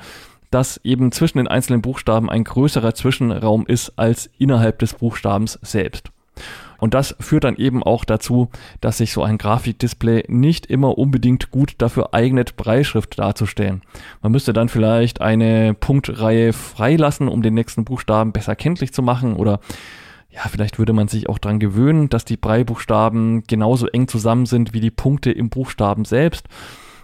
[0.49, 6.11] dass eben zwischen den einzelnen Buchstaben ein größerer Zwischenraum ist als innerhalb des Buchstabens selbst.
[6.83, 8.49] Und das führt dann eben auch dazu,
[8.81, 13.83] dass sich so ein Grafikdisplay nicht immer unbedingt gut dafür eignet, Breitschrift darzustellen.
[14.21, 19.37] Man müsste dann vielleicht eine Punktreihe freilassen, um den nächsten Buchstaben besser kenntlich zu machen
[19.37, 19.61] oder
[20.29, 24.73] ja, vielleicht würde man sich auch dran gewöhnen, dass die Breitbuchstaben genauso eng zusammen sind
[24.73, 26.49] wie die Punkte im Buchstaben selbst.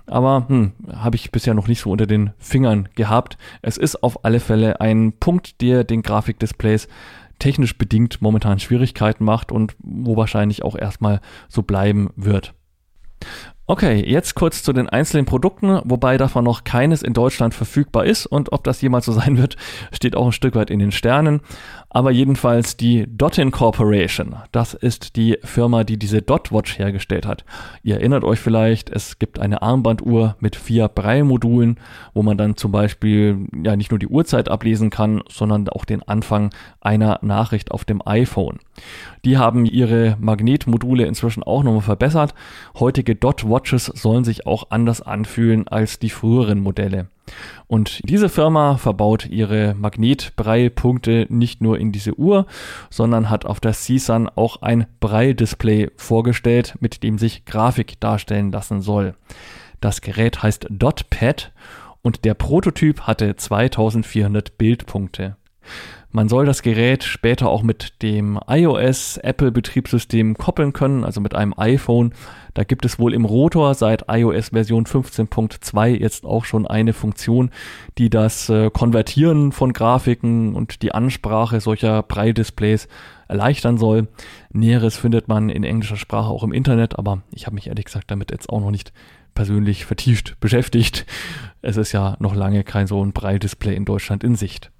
[0.08, 3.38] Aber hm, habe ich bisher noch nicht so unter den Fingern gehabt.
[3.62, 6.90] Es ist auf alle Fälle ein Punkt, der den Grafikdisplays
[7.40, 12.54] technisch bedingt momentan Schwierigkeiten macht und wo wahrscheinlich auch erstmal so bleiben wird.
[13.72, 18.26] Okay, jetzt kurz zu den einzelnen Produkten, wobei davon noch keines in Deutschland verfügbar ist
[18.26, 19.58] und ob das jemals so sein wird,
[19.92, 21.42] steht auch ein Stück weit in den Sternen.
[21.88, 27.46] Aber jedenfalls die Dotin Corporation, das ist die Firma, die diese Dot Watch hergestellt hat.
[27.84, 31.80] Ihr erinnert euch vielleicht, es gibt eine Armbanduhr mit vier Braille-Modulen,
[32.16, 36.02] wo man dann zum Beispiel ja nicht nur die Uhrzeit ablesen kann, sondern auch den
[36.02, 36.50] Anfang
[36.82, 38.58] einer Nachricht auf dem iPhone.
[39.26, 42.34] Die haben ihre Magnetmodule inzwischen auch nochmal verbessert.
[42.80, 47.08] Heutige Dot Watches sollen sich auch anders anfühlen als die früheren Modelle.
[47.68, 52.48] Und diese Firma verbaut ihre Magnetbreilpunkte nicht nur in diese Uhr,
[52.90, 58.82] sondern hat auf der CSUN auch ein Braille-Display vorgestellt, mit dem sich Grafik darstellen lassen
[58.82, 59.16] soll.
[59.82, 61.52] Das Gerät heißt DotPad
[62.02, 65.36] und der Prototyp hatte 2400 Bildpunkte.
[66.12, 71.36] Man soll das Gerät später auch mit dem iOS Apple Betriebssystem koppeln können, also mit
[71.36, 72.14] einem iPhone.
[72.56, 77.52] Da gibt es wohl im Rotor seit iOS Version 15.2 jetzt auch schon eine Funktion,
[78.00, 82.88] die das äh, Konvertieren von Grafiken und die Ansprache solcher Braille-Displays
[83.28, 84.08] erleichtern soll.
[84.52, 88.10] Näheres findet man in englischer Sprache auch im Internet, aber ich habe mich ehrlich gesagt
[88.10, 88.94] damit jetzt auch noch nicht
[89.36, 91.06] persönlich vertieft beschäftigt.
[91.62, 94.72] Es ist ja noch lange kein so ein Braille-Display in Deutschland in Sicht.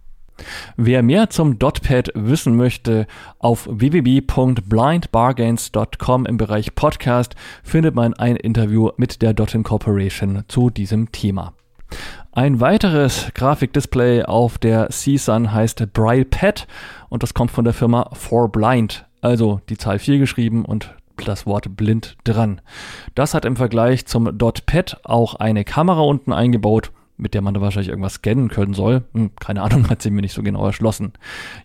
[0.78, 3.06] Wer mehr zum Dotpad wissen möchte,
[3.40, 11.12] auf www.blindbargains.com im Bereich Podcast findet man ein Interview mit der Dot Corporation zu diesem
[11.12, 11.54] Thema.
[12.32, 16.68] Ein weiteres Grafikdisplay auf der CSUN heißt Braille Pad
[17.10, 20.94] und das kommt von der Firma For Blind, also die Zahl 4 geschrieben und
[21.26, 22.62] das Wort blind dran.
[23.16, 27.54] Das hat im Vergleich zum Dot Pad auch eine Kamera unten eingebaut mit der man
[27.54, 29.04] da wahrscheinlich irgendwas scannen können soll.
[29.14, 31.14] Hm, keine Ahnung, hat sie mir nicht so genau erschlossen.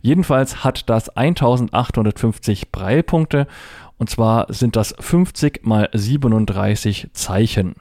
[0.03, 3.47] Jedenfalls hat das 1850 Breilpunkte
[3.97, 7.77] und zwar sind das 50 mal 37 Zeichen.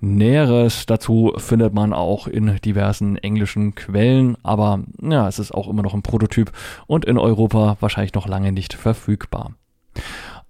[0.00, 5.82] Näheres dazu findet man auch in diversen englischen Quellen, aber ja, es ist auch immer
[5.82, 6.52] noch ein Prototyp
[6.86, 9.54] und in Europa wahrscheinlich noch lange nicht verfügbar.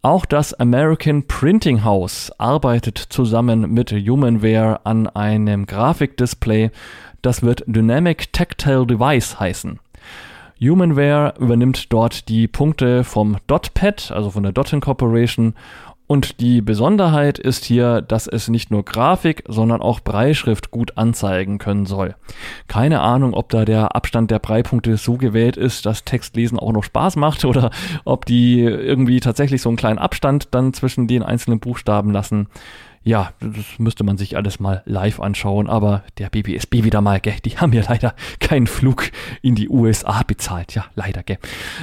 [0.07, 6.71] Auch das American Printing House arbeitet zusammen mit Humanware an einem Grafikdisplay.
[7.23, 9.81] Das wird Dynamic Tactile Device heißen.
[10.61, 15.55] Humanware übernimmt dort die Punkte vom DotPad, also von der Dot Corporation,
[16.07, 21.59] und die Besonderheit ist hier, dass es nicht nur Grafik, sondern auch Breitschrift gut anzeigen
[21.59, 22.14] können soll.
[22.69, 26.85] Keine Ahnung, ob da der Abstand der Breitpunkte so gewählt ist, dass Textlesen auch noch
[26.85, 27.71] Spaß macht oder
[28.05, 32.49] ob die irgendwie tatsächlich so einen kleinen Abstand dann zwischen den einzelnen Buchstaben lassen.
[33.07, 37.37] Ja, das müsste man sich alles mal live anschauen, aber der BBSB wieder mal, gell,
[37.45, 40.75] die haben ja leider keinen Flug in die USA bezahlt.
[40.75, 41.38] Ja, leider, gell.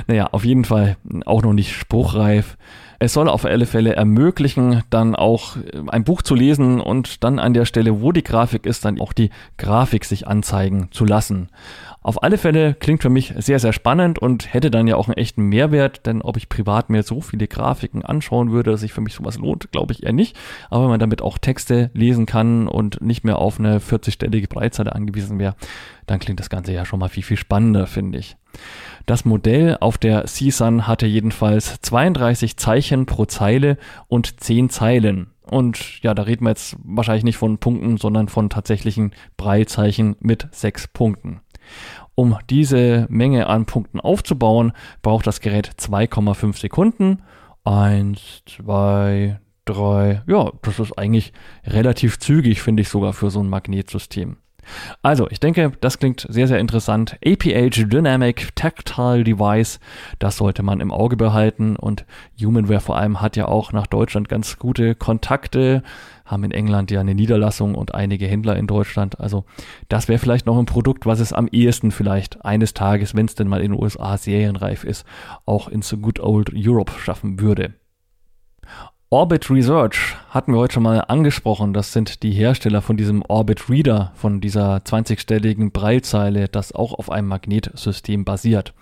[0.07, 2.57] Naja, auf jeden Fall auch noch nicht spruchreif.
[2.99, 7.39] Es soll auf alle Fälle ermöglichen, dann auch äh, ein Buch zu lesen und dann
[7.39, 11.47] an der Stelle, wo die Grafik ist, dann auch die Grafik sich anzeigen zu lassen.
[12.03, 15.17] Auf alle Fälle klingt für mich sehr, sehr spannend und hätte dann ja auch einen
[15.17, 19.01] echten Mehrwert, denn ob ich privat mir so viele Grafiken anschauen würde, dass sich für
[19.01, 20.37] mich sowas lohnt, glaube ich eher nicht.
[20.69, 24.93] Aber wenn man damit auch Texte lesen kann und nicht mehr auf eine 40-stellige Breitseite
[24.93, 25.55] angewiesen wäre,
[26.05, 28.35] dann klingt das Ganze ja schon mal viel, viel spannender, finde ich.
[29.05, 35.27] Das Modell auf der CSUN hatte jedenfalls 32 Zeichen pro Zeile und 10 Zeilen.
[35.41, 40.47] Und ja, da reden wir jetzt wahrscheinlich nicht von Punkten, sondern von tatsächlichen Breilzeichen mit
[40.51, 41.41] 6 Punkten.
[42.15, 47.23] Um diese Menge an Punkten aufzubauen, braucht das Gerät 2,5 Sekunden.
[47.63, 50.21] Eins, zwei, drei.
[50.27, 51.33] Ja, das ist eigentlich
[51.65, 54.37] relativ zügig, finde ich sogar für so ein Magnetsystem.
[55.01, 57.17] Also, ich denke, das klingt sehr, sehr interessant.
[57.25, 59.79] APH Dynamic Tactile Device,
[60.19, 62.05] das sollte man im Auge behalten und
[62.41, 65.83] Humanware vor allem hat ja auch nach Deutschland ganz gute Kontakte,
[66.25, 69.19] haben in England ja eine Niederlassung und einige Händler in Deutschland.
[69.19, 69.45] Also,
[69.89, 73.35] das wäre vielleicht noch ein Produkt, was es am ehesten vielleicht eines Tages, wenn es
[73.35, 75.05] denn mal in den USA serienreif ist,
[75.45, 77.73] auch ins Good Old Europe schaffen würde.
[79.13, 81.71] Orbit Research hatten wir heute schon mal angesprochen.
[81.71, 87.11] Das sind die Hersteller von diesem Orbit Reader, von dieser 20-stelligen Breilzeile, das auch auf
[87.11, 88.73] einem Magnetsystem basiert.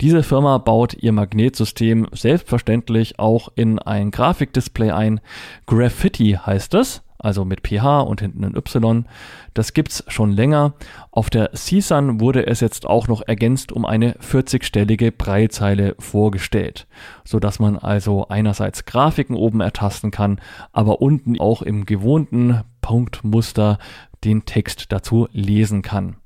[0.00, 5.20] Diese Firma baut ihr Magnetsystem selbstverständlich auch in ein Grafikdisplay ein.
[5.66, 9.06] Graffiti heißt es also mit PH und hinten ein Y.
[9.54, 10.74] Das gibt's schon länger.
[11.10, 16.86] Auf der CSUN wurde es jetzt auch noch ergänzt um eine 40-stellige Breilzeile vorgestellt,
[17.24, 20.40] so dass man also einerseits Grafiken oben ertasten kann,
[20.72, 23.78] aber unten auch im gewohnten Punktmuster
[24.24, 26.16] den Text dazu lesen kann.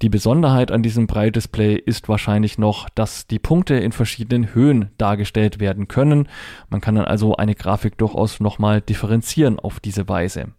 [0.00, 5.60] Die Besonderheit an diesem Breitdisplay ist wahrscheinlich noch, dass die Punkte in verschiedenen Höhen dargestellt
[5.60, 6.28] werden können.
[6.70, 10.52] Man kann dann also eine Grafik durchaus nochmal differenzieren auf diese Weise.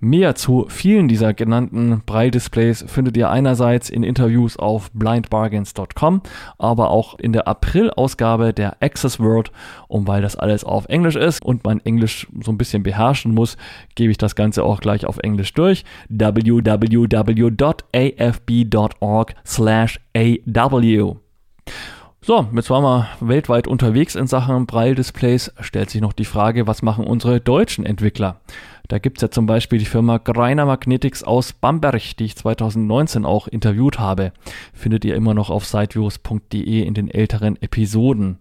[0.00, 6.22] Mehr zu vielen dieser genannten Braille-Displays findet ihr einerseits in Interviews auf blindbargains.com,
[6.56, 9.50] aber auch in der April-Ausgabe der Access World.
[9.88, 13.56] Und weil das alles auf Englisch ist und man Englisch so ein bisschen beherrschen muss,
[13.96, 15.84] gebe ich das Ganze auch gleich auf Englisch durch.
[16.08, 16.54] www.afb.org
[19.44, 21.16] slash aw.
[22.20, 25.54] So, jetzt waren wir weltweit unterwegs in Sachen Braille-Displays.
[25.60, 28.40] Stellt sich noch die Frage, was machen unsere deutschen Entwickler?
[28.88, 33.46] Da gibt's ja zum Beispiel die Firma Greiner Magnetics aus Bamberg, die ich 2019 auch
[33.46, 34.32] interviewt habe.
[34.72, 38.38] Findet ihr immer noch auf siteviews.de in den älteren Episoden.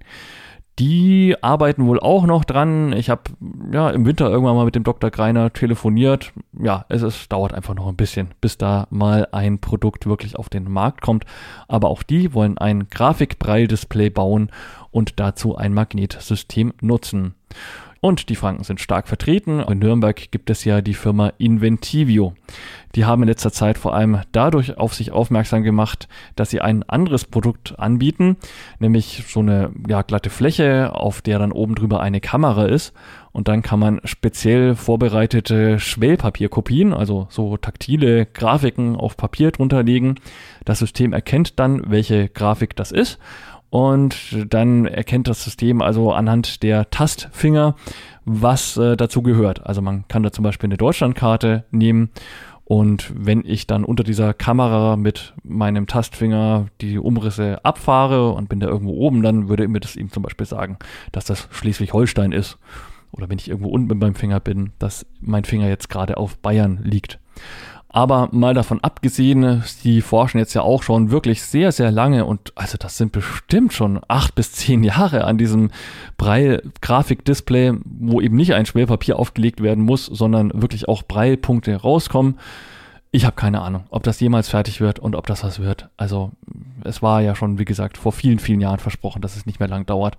[0.80, 2.94] Die arbeiten wohl auch noch dran.
[2.94, 3.24] Ich habe
[3.72, 5.10] ja im Winter irgendwann mal mit dem Dr.
[5.10, 6.34] Greiner telefoniert.
[6.54, 10.50] Ja, es ist, dauert einfach noch ein bisschen, bis da mal ein Produkt wirklich auf
[10.50, 11.26] den Markt kommt.
[11.68, 14.52] Aber auch die wollen ein Grafikbraille-Display bauen
[14.92, 17.34] und dazu ein Magnetsystem nutzen.
[18.08, 19.60] Und die Franken sind stark vertreten.
[19.60, 22.36] In Nürnberg gibt es ja die Firma Inventivio.
[22.96, 26.84] Die haben in letzter Zeit vor allem dadurch auf sich aufmerksam gemacht, dass sie ein
[26.84, 28.38] anderes Produkt anbieten,
[28.80, 32.94] nämlich so eine ja, glatte Fläche, auf der dann oben drüber eine Kamera ist.
[33.34, 40.16] Und dann kann man speziell vorbereitete Schwellpapierkopien, also so taktile Grafiken auf Papier drunter legen.
[40.64, 43.20] Das System erkennt dann, welche Grafik das ist
[43.70, 47.76] und dann erkennt das System also anhand der Tastfinger,
[48.26, 49.66] was äh, dazu gehört.
[49.66, 52.10] Also man kann da zum Beispiel eine Deutschlandkarte nehmen
[52.68, 58.60] und wenn ich dann unter dieser Kamera mit meinem Tastfinger die Umrisse abfahre und bin
[58.60, 60.78] da irgendwo oben, dann würde mir das ihm zum Beispiel sagen,
[61.14, 62.58] dass das Schleswig-Holstein ist.
[63.14, 66.38] Oder wenn ich irgendwo unten mit meinem Finger bin, dass mein Finger jetzt gerade auf
[66.40, 67.20] Bayern liegt.
[67.90, 72.52] Aber mal davon abgesehen, die forschen jetzt ja auch schon wirklich sehr, sehr lange und
[72.56, 75.72] also das sind bestimmt schon acht bis zehn Jahre an diesem
[76.18, 82.38] Braille-Grafikdisplay, wo eben nicht ein Schwellpapier aufgelegt werden muss, sondern wirklich auch Braille-Punkte rauskommen.
[83.12, 85.90] Ich habe keine Ahnung, ob das jemals fertig wird und ob das was wird.
[85.96, 86.32] Also
[86.84, 89.70] es war ja schon, wie gesagt, vor vielen, vielen Jahren versprochen, dass es nicht mehr
[89.70, 90.18] lang dauert.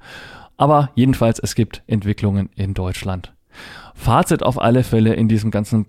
[0.56, 3.32] Aber jedenfalls, es gibt Entwicklungen in Deutschland.
[3.94, 5.84] Fazit auf alle Fälle in diesem ganzen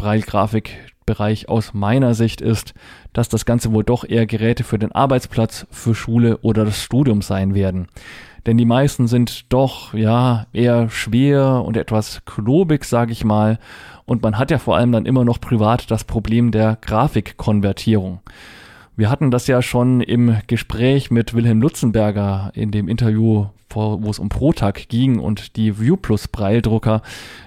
[1.09, 2.73] Braille-Grafik-Bereich aus meiner Sicht ist,
[3.13, 7.21] dass das Ganze wohl doch eher Geräte für den Arbeitsplatz, für Schule oder das Studium
[7.21, 7.87] sein werden.
[8.45, 13.59] Denn die meisten sind doch, ja, eher schwer und etwas klobig, sage ich mal.
[14.05, 18.21] Und man hat ja vor allem dann immer noch privat das Problem der Grafikkonvertierung.
[18.99, 24.19] Wir hatten das ja schon im Gespräch mit Wilhelm Lutzenberger in dem Interview, wo es
[24.19, 27.01] um ProTag ging und die ViewPlus Braille-Drucker,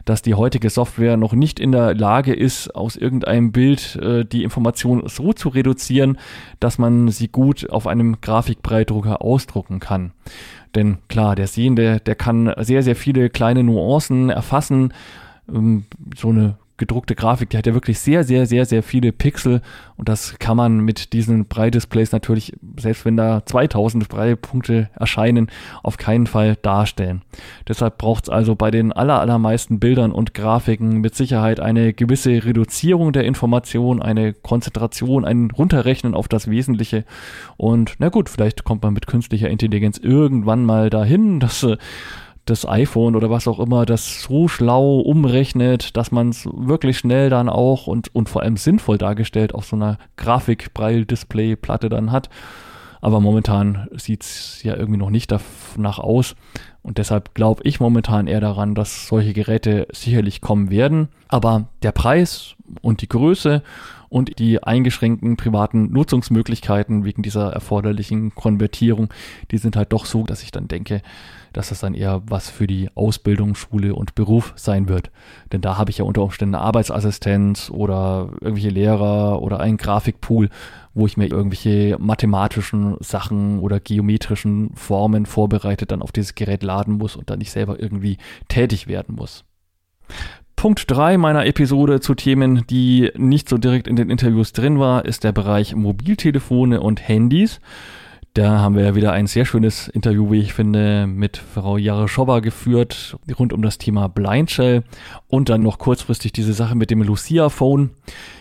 [0.07, 4.45] dass die heutige Software noch nicht in der Lage ist, aus irgendeinem Bild äh, die
[4.45, 6.17] Information so zu reduzieren,
[6.59, 10.13] dass man sie gut auf einem Grafikbraille-Drucker ausdrucken kann.
[10.75, 14.95] Denn klar, der Sehende, der kann sehr, sehr viele kleine Nuancen erfassen.
[15.53, 15.85] Ähm,
[16.17, 19.63] so eine gedruckte Grafik, die hat ja wirklich sehr, sehr, sehr, sehr viele Pixel
[19.97, 25.47] und das kann man mit diesen Braille-Displays natürlich, selbst wenn da 2000 Braille-Punkte erscheinen,
[25.85, 27.23] auf keinen Fall darstellen.
[27.69, 32.45] Deshalb braucht es also bei den aller, allermeisten Bildern und Grafiken mit Sicherheit eine gewisse
[32.45, 37.05] Reduzierung der Information, eine Konzentration, ein Runterrechnen auf das Wesentliche
[37.57, 41.77] und na gut, vielleicht kommt man mit künstlicher Intelligenz irgendwann mal dahin, dass äh,
[42.53, 47.31] das iPhone oder was auch immer das so schlau umrechnet, dass man es wirklich schnell
[47.31, 52.29] dann auch und, und vor allem sinnvoll dargestellt auf so einer Grafik-Braille-Display-Platte dann hat.
[53.01, 56.37] Aber momentan sieht es ja irgendwie noch nicht danach aus.
[56.83, 61.09] Und deshalb glaube ich momentan eher daran, dass solche Geräte sicherlich kommen werden.
[61.27, 63.63] Aber der Preis und die Größe
[64.09, 69.09] und die eingeschränkten privaten Nutzungsmöglichkeiten wegen dieser erforderlichen Konvertierung,
[69.51, 71.03] die sind halt doch so, dass ich dann denke,
[71.53, 75.11] dass das dann eher was für die Ausbildung, Schule und Beruf sein wird.
[75.53, 80.49] Denn da habe ich ja unter Umständen eine Arbeitsassistenz oder irgendwelche Lehrer oder einen Grafikpool,
[80.95, 86.95] wo ich mir irgendwelche mathematischen Sachen oder geometrischen Formen vorbereitet dann auf dieses Gerät laden
[86.95, 89.45] muss und dann nicht selber irgendwie tätig werden muss.
[90.57, 95.05] Punkt 3 meiner Episode zu Themen, die nicht so direkt in den Interviews drin war,
[95.05, 97.61] ist der Bereich Mobiltelefone und Handys.
[98.35, 102.41] Da haben wir ja wieder ein sehr schönes Interview, wie ich finde, mit Frau Jareschowa
[102.41, 104.85] geführt, rund um das Thema Blindshell
[105.29, 107.91] und dann noch kurzfristig diese Sache mit dem Lucia Phone.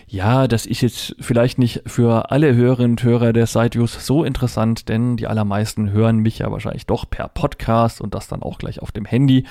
[0.06, 4.88] Ja, das ist jetzt vielleicht nicht für alle Hörerinnen und Hörer der Sideviews so interessant,
[4.88, 8.80] denn die allermeisten hören mich ja wahrscheinlich doch per Podcast und das dann auch gleich
[8.80, 9.44] auf dem Handy.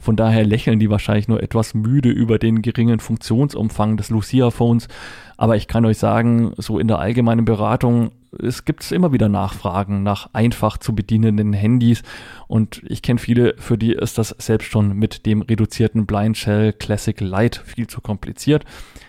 [0.00, 4.88] Von daher lächeln die wahrscheinlich nur etwas müde über den geringen Funktionsumfang des Lucia Phones.
[5.36, 8.10] Aber ich kann euch sagen, so in der allgemeinen Beratung
[8.42, 12.02] es gibt immer wieder Nachfragen nach einfach zu bedienenden Handys
[12.46, 16.72] und ich kenne viele, für die ist das selbst schon mit dem reduzierten Blind Shell
[16.72, 18.64] Classic Lite viel zu kompliziert.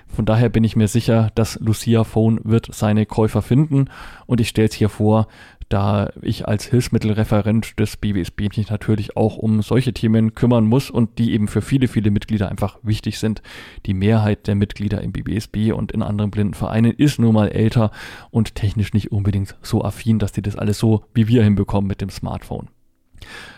[0.07, 3.89] Von daher bin ich mir sicher, dass Lucia Phone wird seine Käufer finden
[4.25, 5.27] und ich stelle es hier vor,
[5.75, 11.19] da ich als Hilfsmittelreferent des BWSB mich natürlich auch um solche Themen kümmern muss und
[11.19, 13.41] die eben für viele, viele Mitglieder einfach wichtig sind.
[13.85, 17.91] Die Mehrheit der Mitglieder im BBSB und in anderen Blindenvereinen ist nun mal älter
[18.31, 21.99] und technisch nicht unbedingt so affin, dass die das alles so wie wir hinbekommen mit
[21.99, 22.69] dem Smartphone.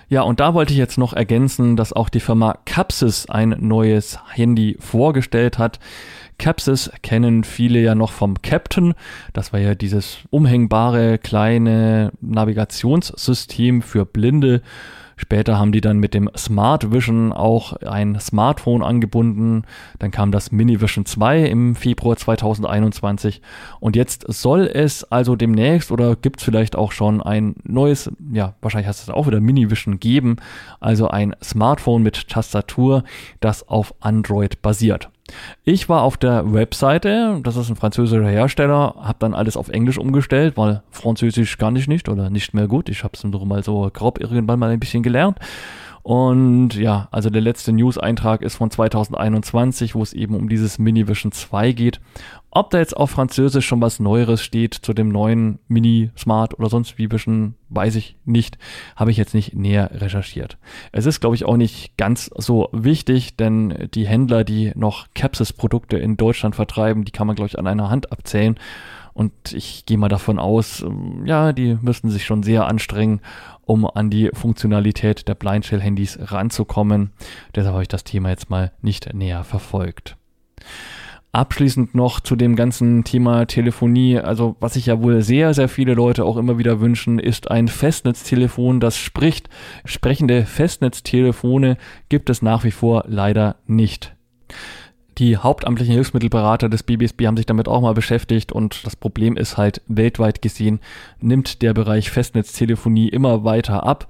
[0.10, 4.20] Ja, und da wollte ich jetzt noch ergänzen, dass auch die Firma Capsys ein neues
[4.32, 5.80] Handy vorgestellt hat.
[6.38, 8.94] Capsys kennen viele ja noch vom Captain.
[9.34, 14.62] Das war ja dieses umhängbare kleine Navigationssystem für Blinde.
[15.18, 19.64] Später haben die dann mit dem Smart Vision auch ein Smartphone angebunden.
[19.98, 23.42] Dann kam das Mini Vision 2 im Februar 2021.
[23.80, 28.54] Und jetzt soll es also demnächst oder gibt es vielleicht auch schon ein neues, ja,
[28.62, 30.38] wahrscheinlich du es auch wieder Mini Vision geben.
[30.80, 33.04] Also ein Smartphone mit Tastatur,
[33.40, 35.10] das auf Android basiert.
[35.63, 39.98] Ich war auf der Webseite, das ist ein französischer Hersteller, habe dann alles auf Englisch
[39.98, 42.90] umgestellt, weil Französisch kann ich nicht oder nicht mehr gut.
[42.90, 45.40] Ich habe es nur mal so grob irgendwann mal ein bisschen gelernt.
[46.08, 51.06] Und ja, also der letzte News-Eintrag ist von 2021, wo es eben um dieses Mini
[51.10, 52.00] Vision 2 geht.
[52.58, 56.70] Ob da jetzt auf Französisch schon was Neueres steht zu dem neuen Mini Smart oder
[56.70, 58.58] sonst wie Vision, weiß ich nicht.
[58.96, 60.58] Habe ich jetzt nicht näher recherchiert.
[60.91, 65.98] Es ist, glaube ich, auch nicht ganz so wichtig, denn die Händler, die noch Capsys-Produkte
[65.98, 68.56] in Deutschland vertreiben, die kann man, glaube ich, an einer Hand abzählen.
[69.13, 73.22] Und ich gehe mal davon aus, ähm, ja, die müssten sich schon sehr anstrengen,
[73.65, 77.12] um an die Funktionalität der Blindshell-Handys ranzukommen.
[77.54, 80.17] Deshalb habe ich das Thema jetzt mal nicht näher verfolgt.
[81.38, 84.17] Abschließend noch zu dem ganzen Thema Telefonie.
[84.17, 87.67] Also was sich ja wohl sehr, sehr viele Leute auch immer wieder wünschen, ist ein
[87.67, 89.47] Festnetztelefon, das spricht.
[89.86, 91.78] Sprechende Festnetztelefone
[92.10, 94.15] gibt es nach wie vor leider nicht.
[95.19, 99.58] Die hauptamtlichen Hilfsmittelberater des BBSB haben sich damit auch mal beschäftigt und das Problem ist
[99.58, 100.80] halt weltweit gesehen
[101.19, 104.08] nimmt der Bereich Festnetztelefonie immer weiter ab.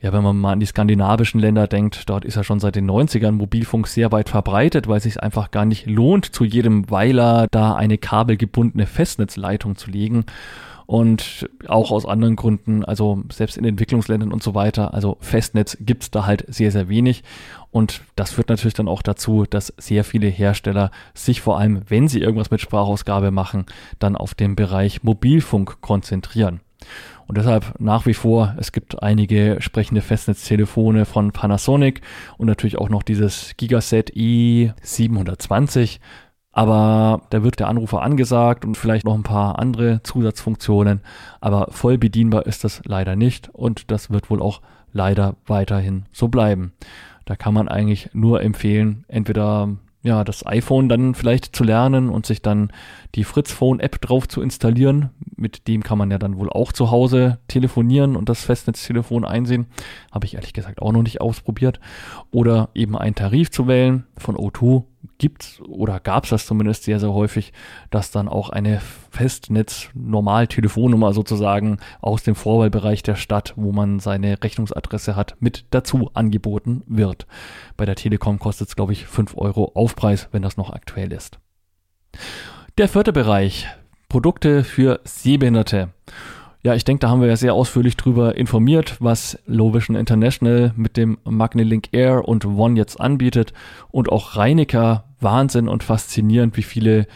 [0.00, 2.88] Ja, wenn man mal an die skandinavischen Länder denkt, dort ist ja schon seit den
[2.88, 7.46] 90ern Mobilfunk sehr weit verbreitet, weil es sich einfach gar nicht lohnt, zu jedem Weiler
[7.50, 10.26] da eine kabelgebundene Festnetzleitung zu legen
[10.84, 16.10] und auch aus anderen Gründen, also selbst in Entwicklungsländern und so weiter, also Festnetz gibt's
[16.10, 17.24] da halt sehr, sehr wenig
[17.70, 22.06] und das führt natürlich dann auch dazu, dass sehr viele Hersteller sich vor allem, wenn
[22.06, 23.64] sie irgendwas mit Sprachausgabe machen,
[23.98, 26.60] dann auf den Bereich Mobilfunk konzentrieren.
[27.26, 32.00] Und deshalb nach wie vor, es gibt einige sprechende Festnetztelefone von Panasonic
[32.38, 35.98] und natürlich auch noch dieses Gigaset i720
[36.56, 41.02] aber da wird der Anrufer angesagt und vielleicht noch ein paar andere Zusatzfunktionen,
[41.38, 46.28] aber voll bedienbar ist das leider nicht und das wird wohl auch leider weiterhin so
[46.28, 46.72] bleiben.
[47.26, 52.26] Da kann man eigentlich nur empfehlen, entweder ja, das iPhone dann vielleicht zu lernen und
[52.26, 52.70] sich dann
[53.16, 55.10] die Fritz Phone App drauf zu installieren.
[55.34, 59.66] Mit dem kann man ja dann wohl auch zu Hause telefonieren und das Festnetztelefon einsehen.
[60.12, 61.80] Habe ich ehrlich gesagt auch noch nicht ausprobiert.
[62.30, 64.84] Oder eben einen Tarif zu wählen von O2
[65.18, 67.52] gibt oder gab es das zumindest sehr, sehr häufig,
[67.90, 75.16] dass dann auch eine Festnetz-Normal-Telefonnummer sozusagen aus dem Vorwahlbereich der Stadt, wo man seine Rechnungsadresse
[75.16, 77.26] hat, mit dazu angeboten wird.
[77.76, 81.38] Bei der Telekom kostet es, glaube ich, 5 Euro Aufpreis, wenn das noch aktuell ist.
[82.78, 83.66] Der vierte Bereich,
[84.08, 85.90] Produkte für Sehbehinderte.
[86.62, 90.72] Ja, ich denke, da haben wir ja sehr ausführlich drüber informiert, was Low Vision International
[90.74, 93.52] mit dem MagniLink Air und One jetzt anbietet.
[93.92, 97.06] Und auch Reinecker Wahnsinn und faszinierend, wie viele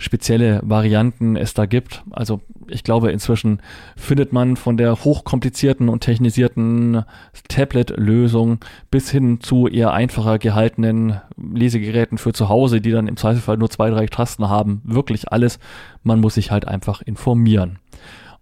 [0.00, 2.02] spezielle Varianten es da gibt.
[2.10, 3.60] Also ich glaube, inzwischen
[3.96, 7.04] findet man von der hochkomplizierten und technisierten
[7.48, 8.58] Tablet-Lösung
[8.90, 13.70] bis hin zu eher einfacher gehaltenen Lesegeräten für zu Hause, die dann im Zweifelsfall nur
[13.70, 15.58] zwei, drei Tasten haben, wirklich alles.
[16.02, 17.78] Man muss sich halt einfach informieren.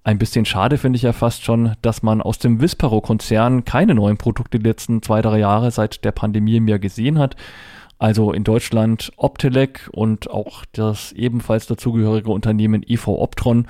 [0.05, 4.17] Ein bisschen schade finde ich ja fast schon, dass man aus dem Vispero-Konzern keine neuen
[4.17, 7.37] Produkte die letzten zwei, drei Jahre seit der Pandemie mehr gesehen hat.
[7.99, 13.67] Also in Deutschland Optelec und auch das ebenfalls dazugehörige Unternehmen EV Optron,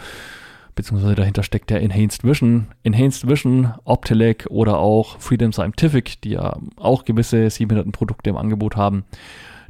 [0.74, 2.68] beziehungsweise dahinter steckt der Enhanced Vision.
[2.82, 9.04] Enhanced Vision, Optelec oder auch Freedom Scientific, die ja auch gewisse Sehbehindertenprodukte im Angebot haben.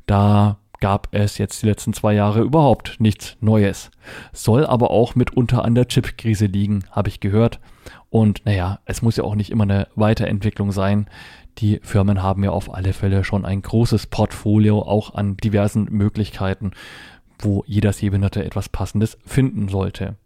[0.07, 3.91] Da gab es jetzt die letzten zwei Jahre überhaupt nichts Neues.
[4.33, 7.61] Soll aber auch mitunter an der Chip-Krise liegen, habe ich gehört.
[8.11, 11.09] Und naja, es muss ja auch nicht immer eine Weiterentwicklung sein.
[11.59, 16.73] Die Firmen haben ja auf alle Fälle schon ein großes Portfolio auch an diversen Möglichkeiten,
[17.39, 20.17] wo jeder Sehbehinderte etwas Passendes finden sollte.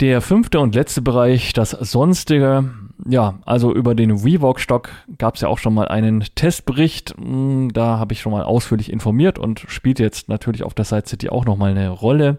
[0.00, 2.70] Der fünfte und letzte Bereich, das Sonstige.
[3.06, 7.14] Ja, also über den Rework-Stock gab es ja auch schon mal einen Testbericht.
[7.18, 11.06] Hm, da habe ich schon mal ausführlich informiert und spielt jetzt natürlich auf der Side
[11.06, 12.38] City auch nochmal eine Rolle.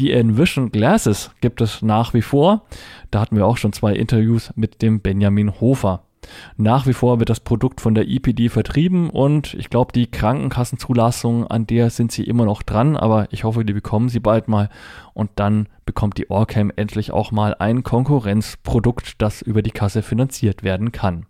[0.00, 2.64] Die Envision Glasses gibt es nach wie vor.
[3.10, 6.04] Da hatten wir auch schon zwei Interviews mit dem Benjamin Hofer.
[6.56, 11.46] Nach wie vor wird das Produkt von der EPD vertrieben und ich glaube, die Krankenkassenzulassung,
[11.46, 14.70] an der sind sie immer noch dran, aber ich hoffe, die bekommen sie bald mal
[15.12, 20.62] und dann bekommt die Orcam endlich auch mal ein Konkurrenzprodukt, das über die Kasse finanziert
[20.62, 21.26] werden kann.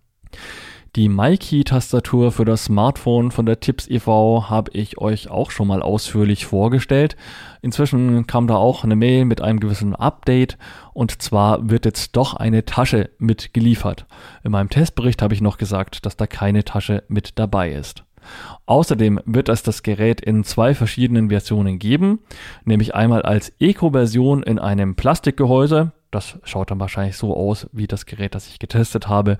[0.96, 4.50] Die MyKey-Tastatur für das Smartphone von der Tips e.V.
[4.50, 7.14] habe ich euch auch schon mal ausführlich vorgestellt.
[7.62, 10.58] Inzwischen kam da auch eine Mail mit einem gewissen Update
[10.92, 14.06] und zwar wird jetzt doch eine Tasche mitgeliefert.
[14.42, 18.02] In meinem Testbericht habe ich noch gesagt, dass da keine Tasche mit dabei ist.
[18.66, 22.18] Außerdem wird es das Gerät in zwei verschiedenen Versionen geben,
[22.64, 28.04] nämlich einmal als Eco-Version in einem Plastikgehäuse, das schaut dann wahrscheinlich so aus wie das
[28.04, 29.38] Gerät, das ich getestet habe.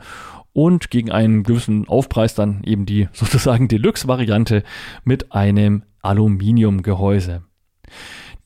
[0.52, 4.62] Und gegen einen gewissen Aufpreis dann eben die sozusagen Deluxe-Variante
[5.04, 7.42] mit einem Aluminiumgehäuse.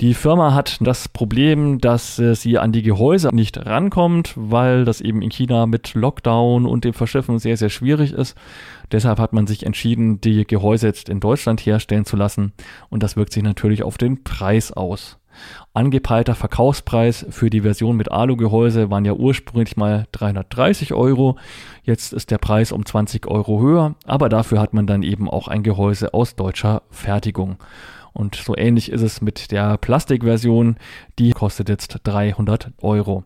[0.01, 5.01] Die Firma hat das Problem, dass äh, sie an die Gehäuse nicht rankommt, weil das
[5.01, 8.37] eben in China mit Lockdown und dem Verschiffen sehr, sehr schwierig ist.
[8.91, 12.53] Deshalb hat man sich entschieden, die Gehäuse jetzt in Deutschland herstellen zu lassen
[12.91, 15.19] und das wirkt sich natürlich auf den Preis aus.
[15.73, 21.37] Angepeilter Verkaufspreis für die Version mit Alu-Gehäuse waren ja ursprünglich mal 330 Euro.
[21.83, 25.49] Jetzt ist der Preis um 20 Euro höher, aber dafür hat man dann eben auch
[25.49, 27.57] ein Gehäuse aus deutscher Fertigung.
[28.13, 30.77] Und so ähnlich ist es mit der Plastikversion.
[31.19, 33.25] Die kostet jetzt 300 Euro.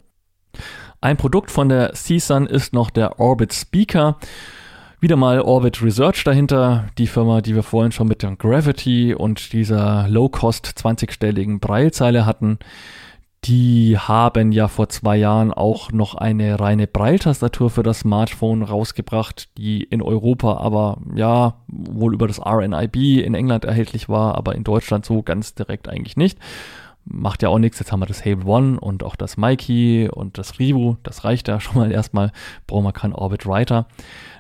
[1.01, 4.19] Ein Produkt von der CSUN ist noch der Orbit Speaker.
[5.01, 9.53] Wieder mal Orbit Research dahinter, die Firma, die wir vorhin schon mit dem Gravity und
[9.53, 12.59] dieser Low-Cost 20-stelligen Breilzeile hatten.
[13.45, 19.57] Die haben ja vor zwei Jahren auch noch eine reine Breiltastatur für das Smartphone rausgebracht,
[19.57, 24.65] die in Europa aber ja wohl über das RNIB in England erhältlich war, aber in
[24.65, 26.41] Deutschland so ganz direkt eigentlich nicht
[27.05, 27.79] macht ja auch nichts.
[27.79, 30.97] Jetzt haben wir das Hable One und auch das Mikey und das Rivu.
[31.03, 32.33] Das reicht ja schon mal erstmal.
[32.67, 33.87] Brauchen wir keinen Orbit Writer.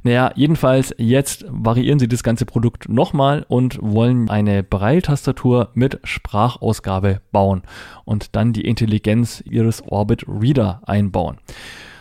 [0.03, 7.21] Naja, jedenfalls jetzt variieren sie das ganze Produkt nochmal und wollen eine Braille-Tastatur mit Sprachausgabe
[7.33, 7.63] bauen
[8.05, 11.39] und dann die Intelligenz ihres Orbit Reader einbauen.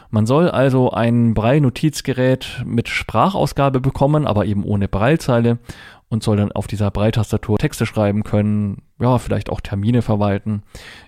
[0.09, 5.59] Man soll also ein Braille-Notizgerät mit Sprachausgabe bekommen, aber eben ohne Braillezeile
[6.09, 10.63] und soll dann auf dieser Breitastatur Texte schreiben können, ja, vielleicht auch Termine verwalten.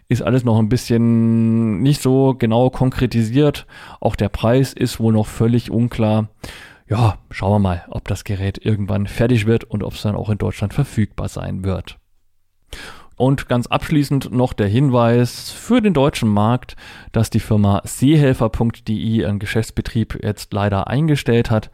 [0.07, 3.65] Ist alles noch ein bisschen nicht so genau konkretisiert.
[3.99, 6.29] Auch der Preis ist wohl noch völlig unklar.
[6.87, 10.29] Ja, schauen wir mal, ob das Gerät irgendwann fertig wird und ob es dann auch
[10.29, 11.97] in Deutschland verfügbar sein wird.
[13.15, 16.77] Und ganz abschließend noch der Hinweis für den deutschen Markt,
[17.11, 21.69] dass die Firma seehelfer.de ihren Geschäftsbetrieb jetzt leider eingestellt hat.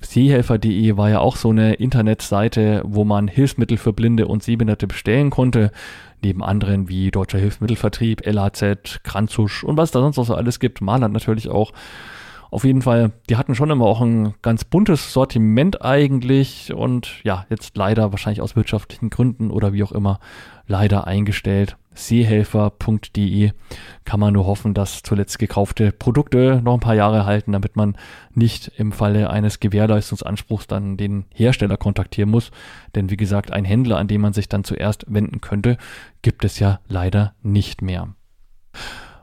[0.00, 5.30] Seehelfer.de war ja auch so eine Internetseite, wo man Hilfsmittel für Blinde und Sehbehinderte bestellen
[5.30, 5.70] konnte.
[6.22, 10.80] Neben anderen wie Deutscher Hilfsmittelvertrieb, LAZ, Kranzusch und was da sonst noch so alles gibt.
[10.80, 11.72] Malert natürlich auch.
[12.50, 17.44] Auf jeden Fall, die hatten schon immer auch ein ganz buntes Sortiment eigentlich und ja,
[17.50, 20.18] jetzt leider wahrscheinlich aus wirtschaftlichen Gründen oder wie auch immer
[20.66, 21.76] leider eingestellt.
[21.94, 23.50] Seehelfer.de
[24.04, 27.96] kann man nur hoffen, dass zuletzt gekaufte Produkte noch ein paar Jahre halten, damit man
[28.32, 32.50] nicht im Falle eines Gewährleistungsanspruchs dann den Hersteller kontaktieren muss.
[32.94, 35.76] Denn wie gesagt, ein Händler, an den man sich dann zuerst wenden könnte,
[36.22, 38.08] gibt es ja leider nicht mehr.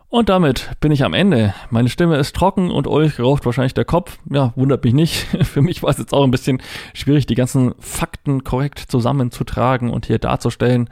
[0.10, 1.54] Und damit bin ich am Ende.
[1.70, 4.18] Meine Stimme ist trocken und euch raucht wahrscheinlich der Kopf.
[4.30, 5.16] Ja, wundert mich nicht.
[5.44, 6.62] Für mich war es jetzt auch ein bisschen
[6.94, 10.90] schwierig, die ganzen Fakten korrekt zusammenzutragen und hier darzustellen.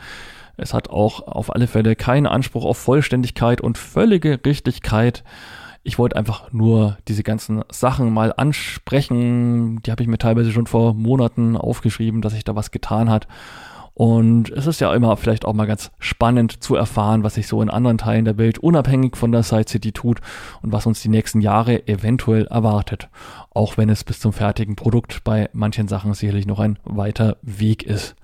[0.57, 5.23] Es hat auch auf alle Fälle keinen Anspruch auf Vollständigkeit und völlige Richtigkeit.
[5.83, 9.81] Ich wollte einfach nur diese ganzen Sachen mal ansprechen.
[9.83, 13.27] Die habe ich mir teilweise schon vor Monaten aufgeschrieben, dass sich da was getan hat.
[13.95, 17.61] Und es ist ja immer vielleicht auch mal ganz spannend zu erfahren, was sich so
[17.61, 20.19] in anderen Teilen der Welt unabhängig von der Side City tut
[20.61, 23.09] und was uns die nächsten Jahre eventuell erwartet.
[23.51, 27.83] Auch wenn es bis zum fertigen Produkt bei manchen Sachen sicherlich noch ein weiter Weg
[27.83, 28.15] ist.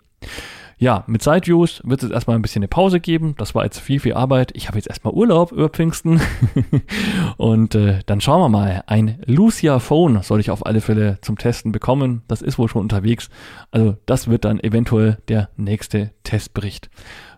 [0.78, 3.34] Ja, mit Sideviews wird es erstmal ein bisschen eine Pause geben.
[3.36, 4.52] Das war jetzt viel, viel Arbeit.
[4.54, 6.18] Ich habe jetzt erstmal Urlaub über Pfingsten.
[7.36, 8.84] und äh, dann schauen wir mal.
[8.86, 12.22] Ein Lucia Phone soll ich auf alle Fälle zum Testen bekommen.
[12.26, 13.28] Das ist wohl schon unterwegs.
[13.70, 16.88] Also das wird dann eventuell der nächste Testbericht.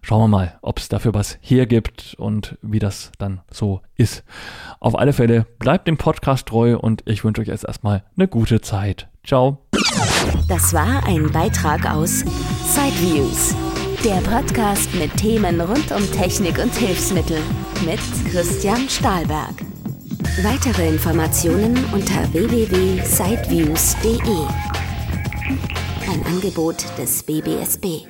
[0.02, 4.24] Schauen wir mal, ob es dafür was hergibt und wie das dann so ist.
[4.80, 8.60] Auf alle Fälle bleibt dem Podcast treu und ich wünsche euch jetzt erstmal eine gute
[8.60, 9.08] Zeit.
[9.24, 9.58] Ciao.
[10.48, 12.20] Das war ein Beitrag aus
[12.64, 13.54] Sideviews,
[14.04, 17.38] der Podcast mit Themen rund um Technik und Hilfsmittel
[17.84, 19.54] mit Christian Stahlberg.
[20.42, 24.18] Weitere Informationen unter www.sideviews.de.
[26.10, 28.06] Ein Angebot des BBSB.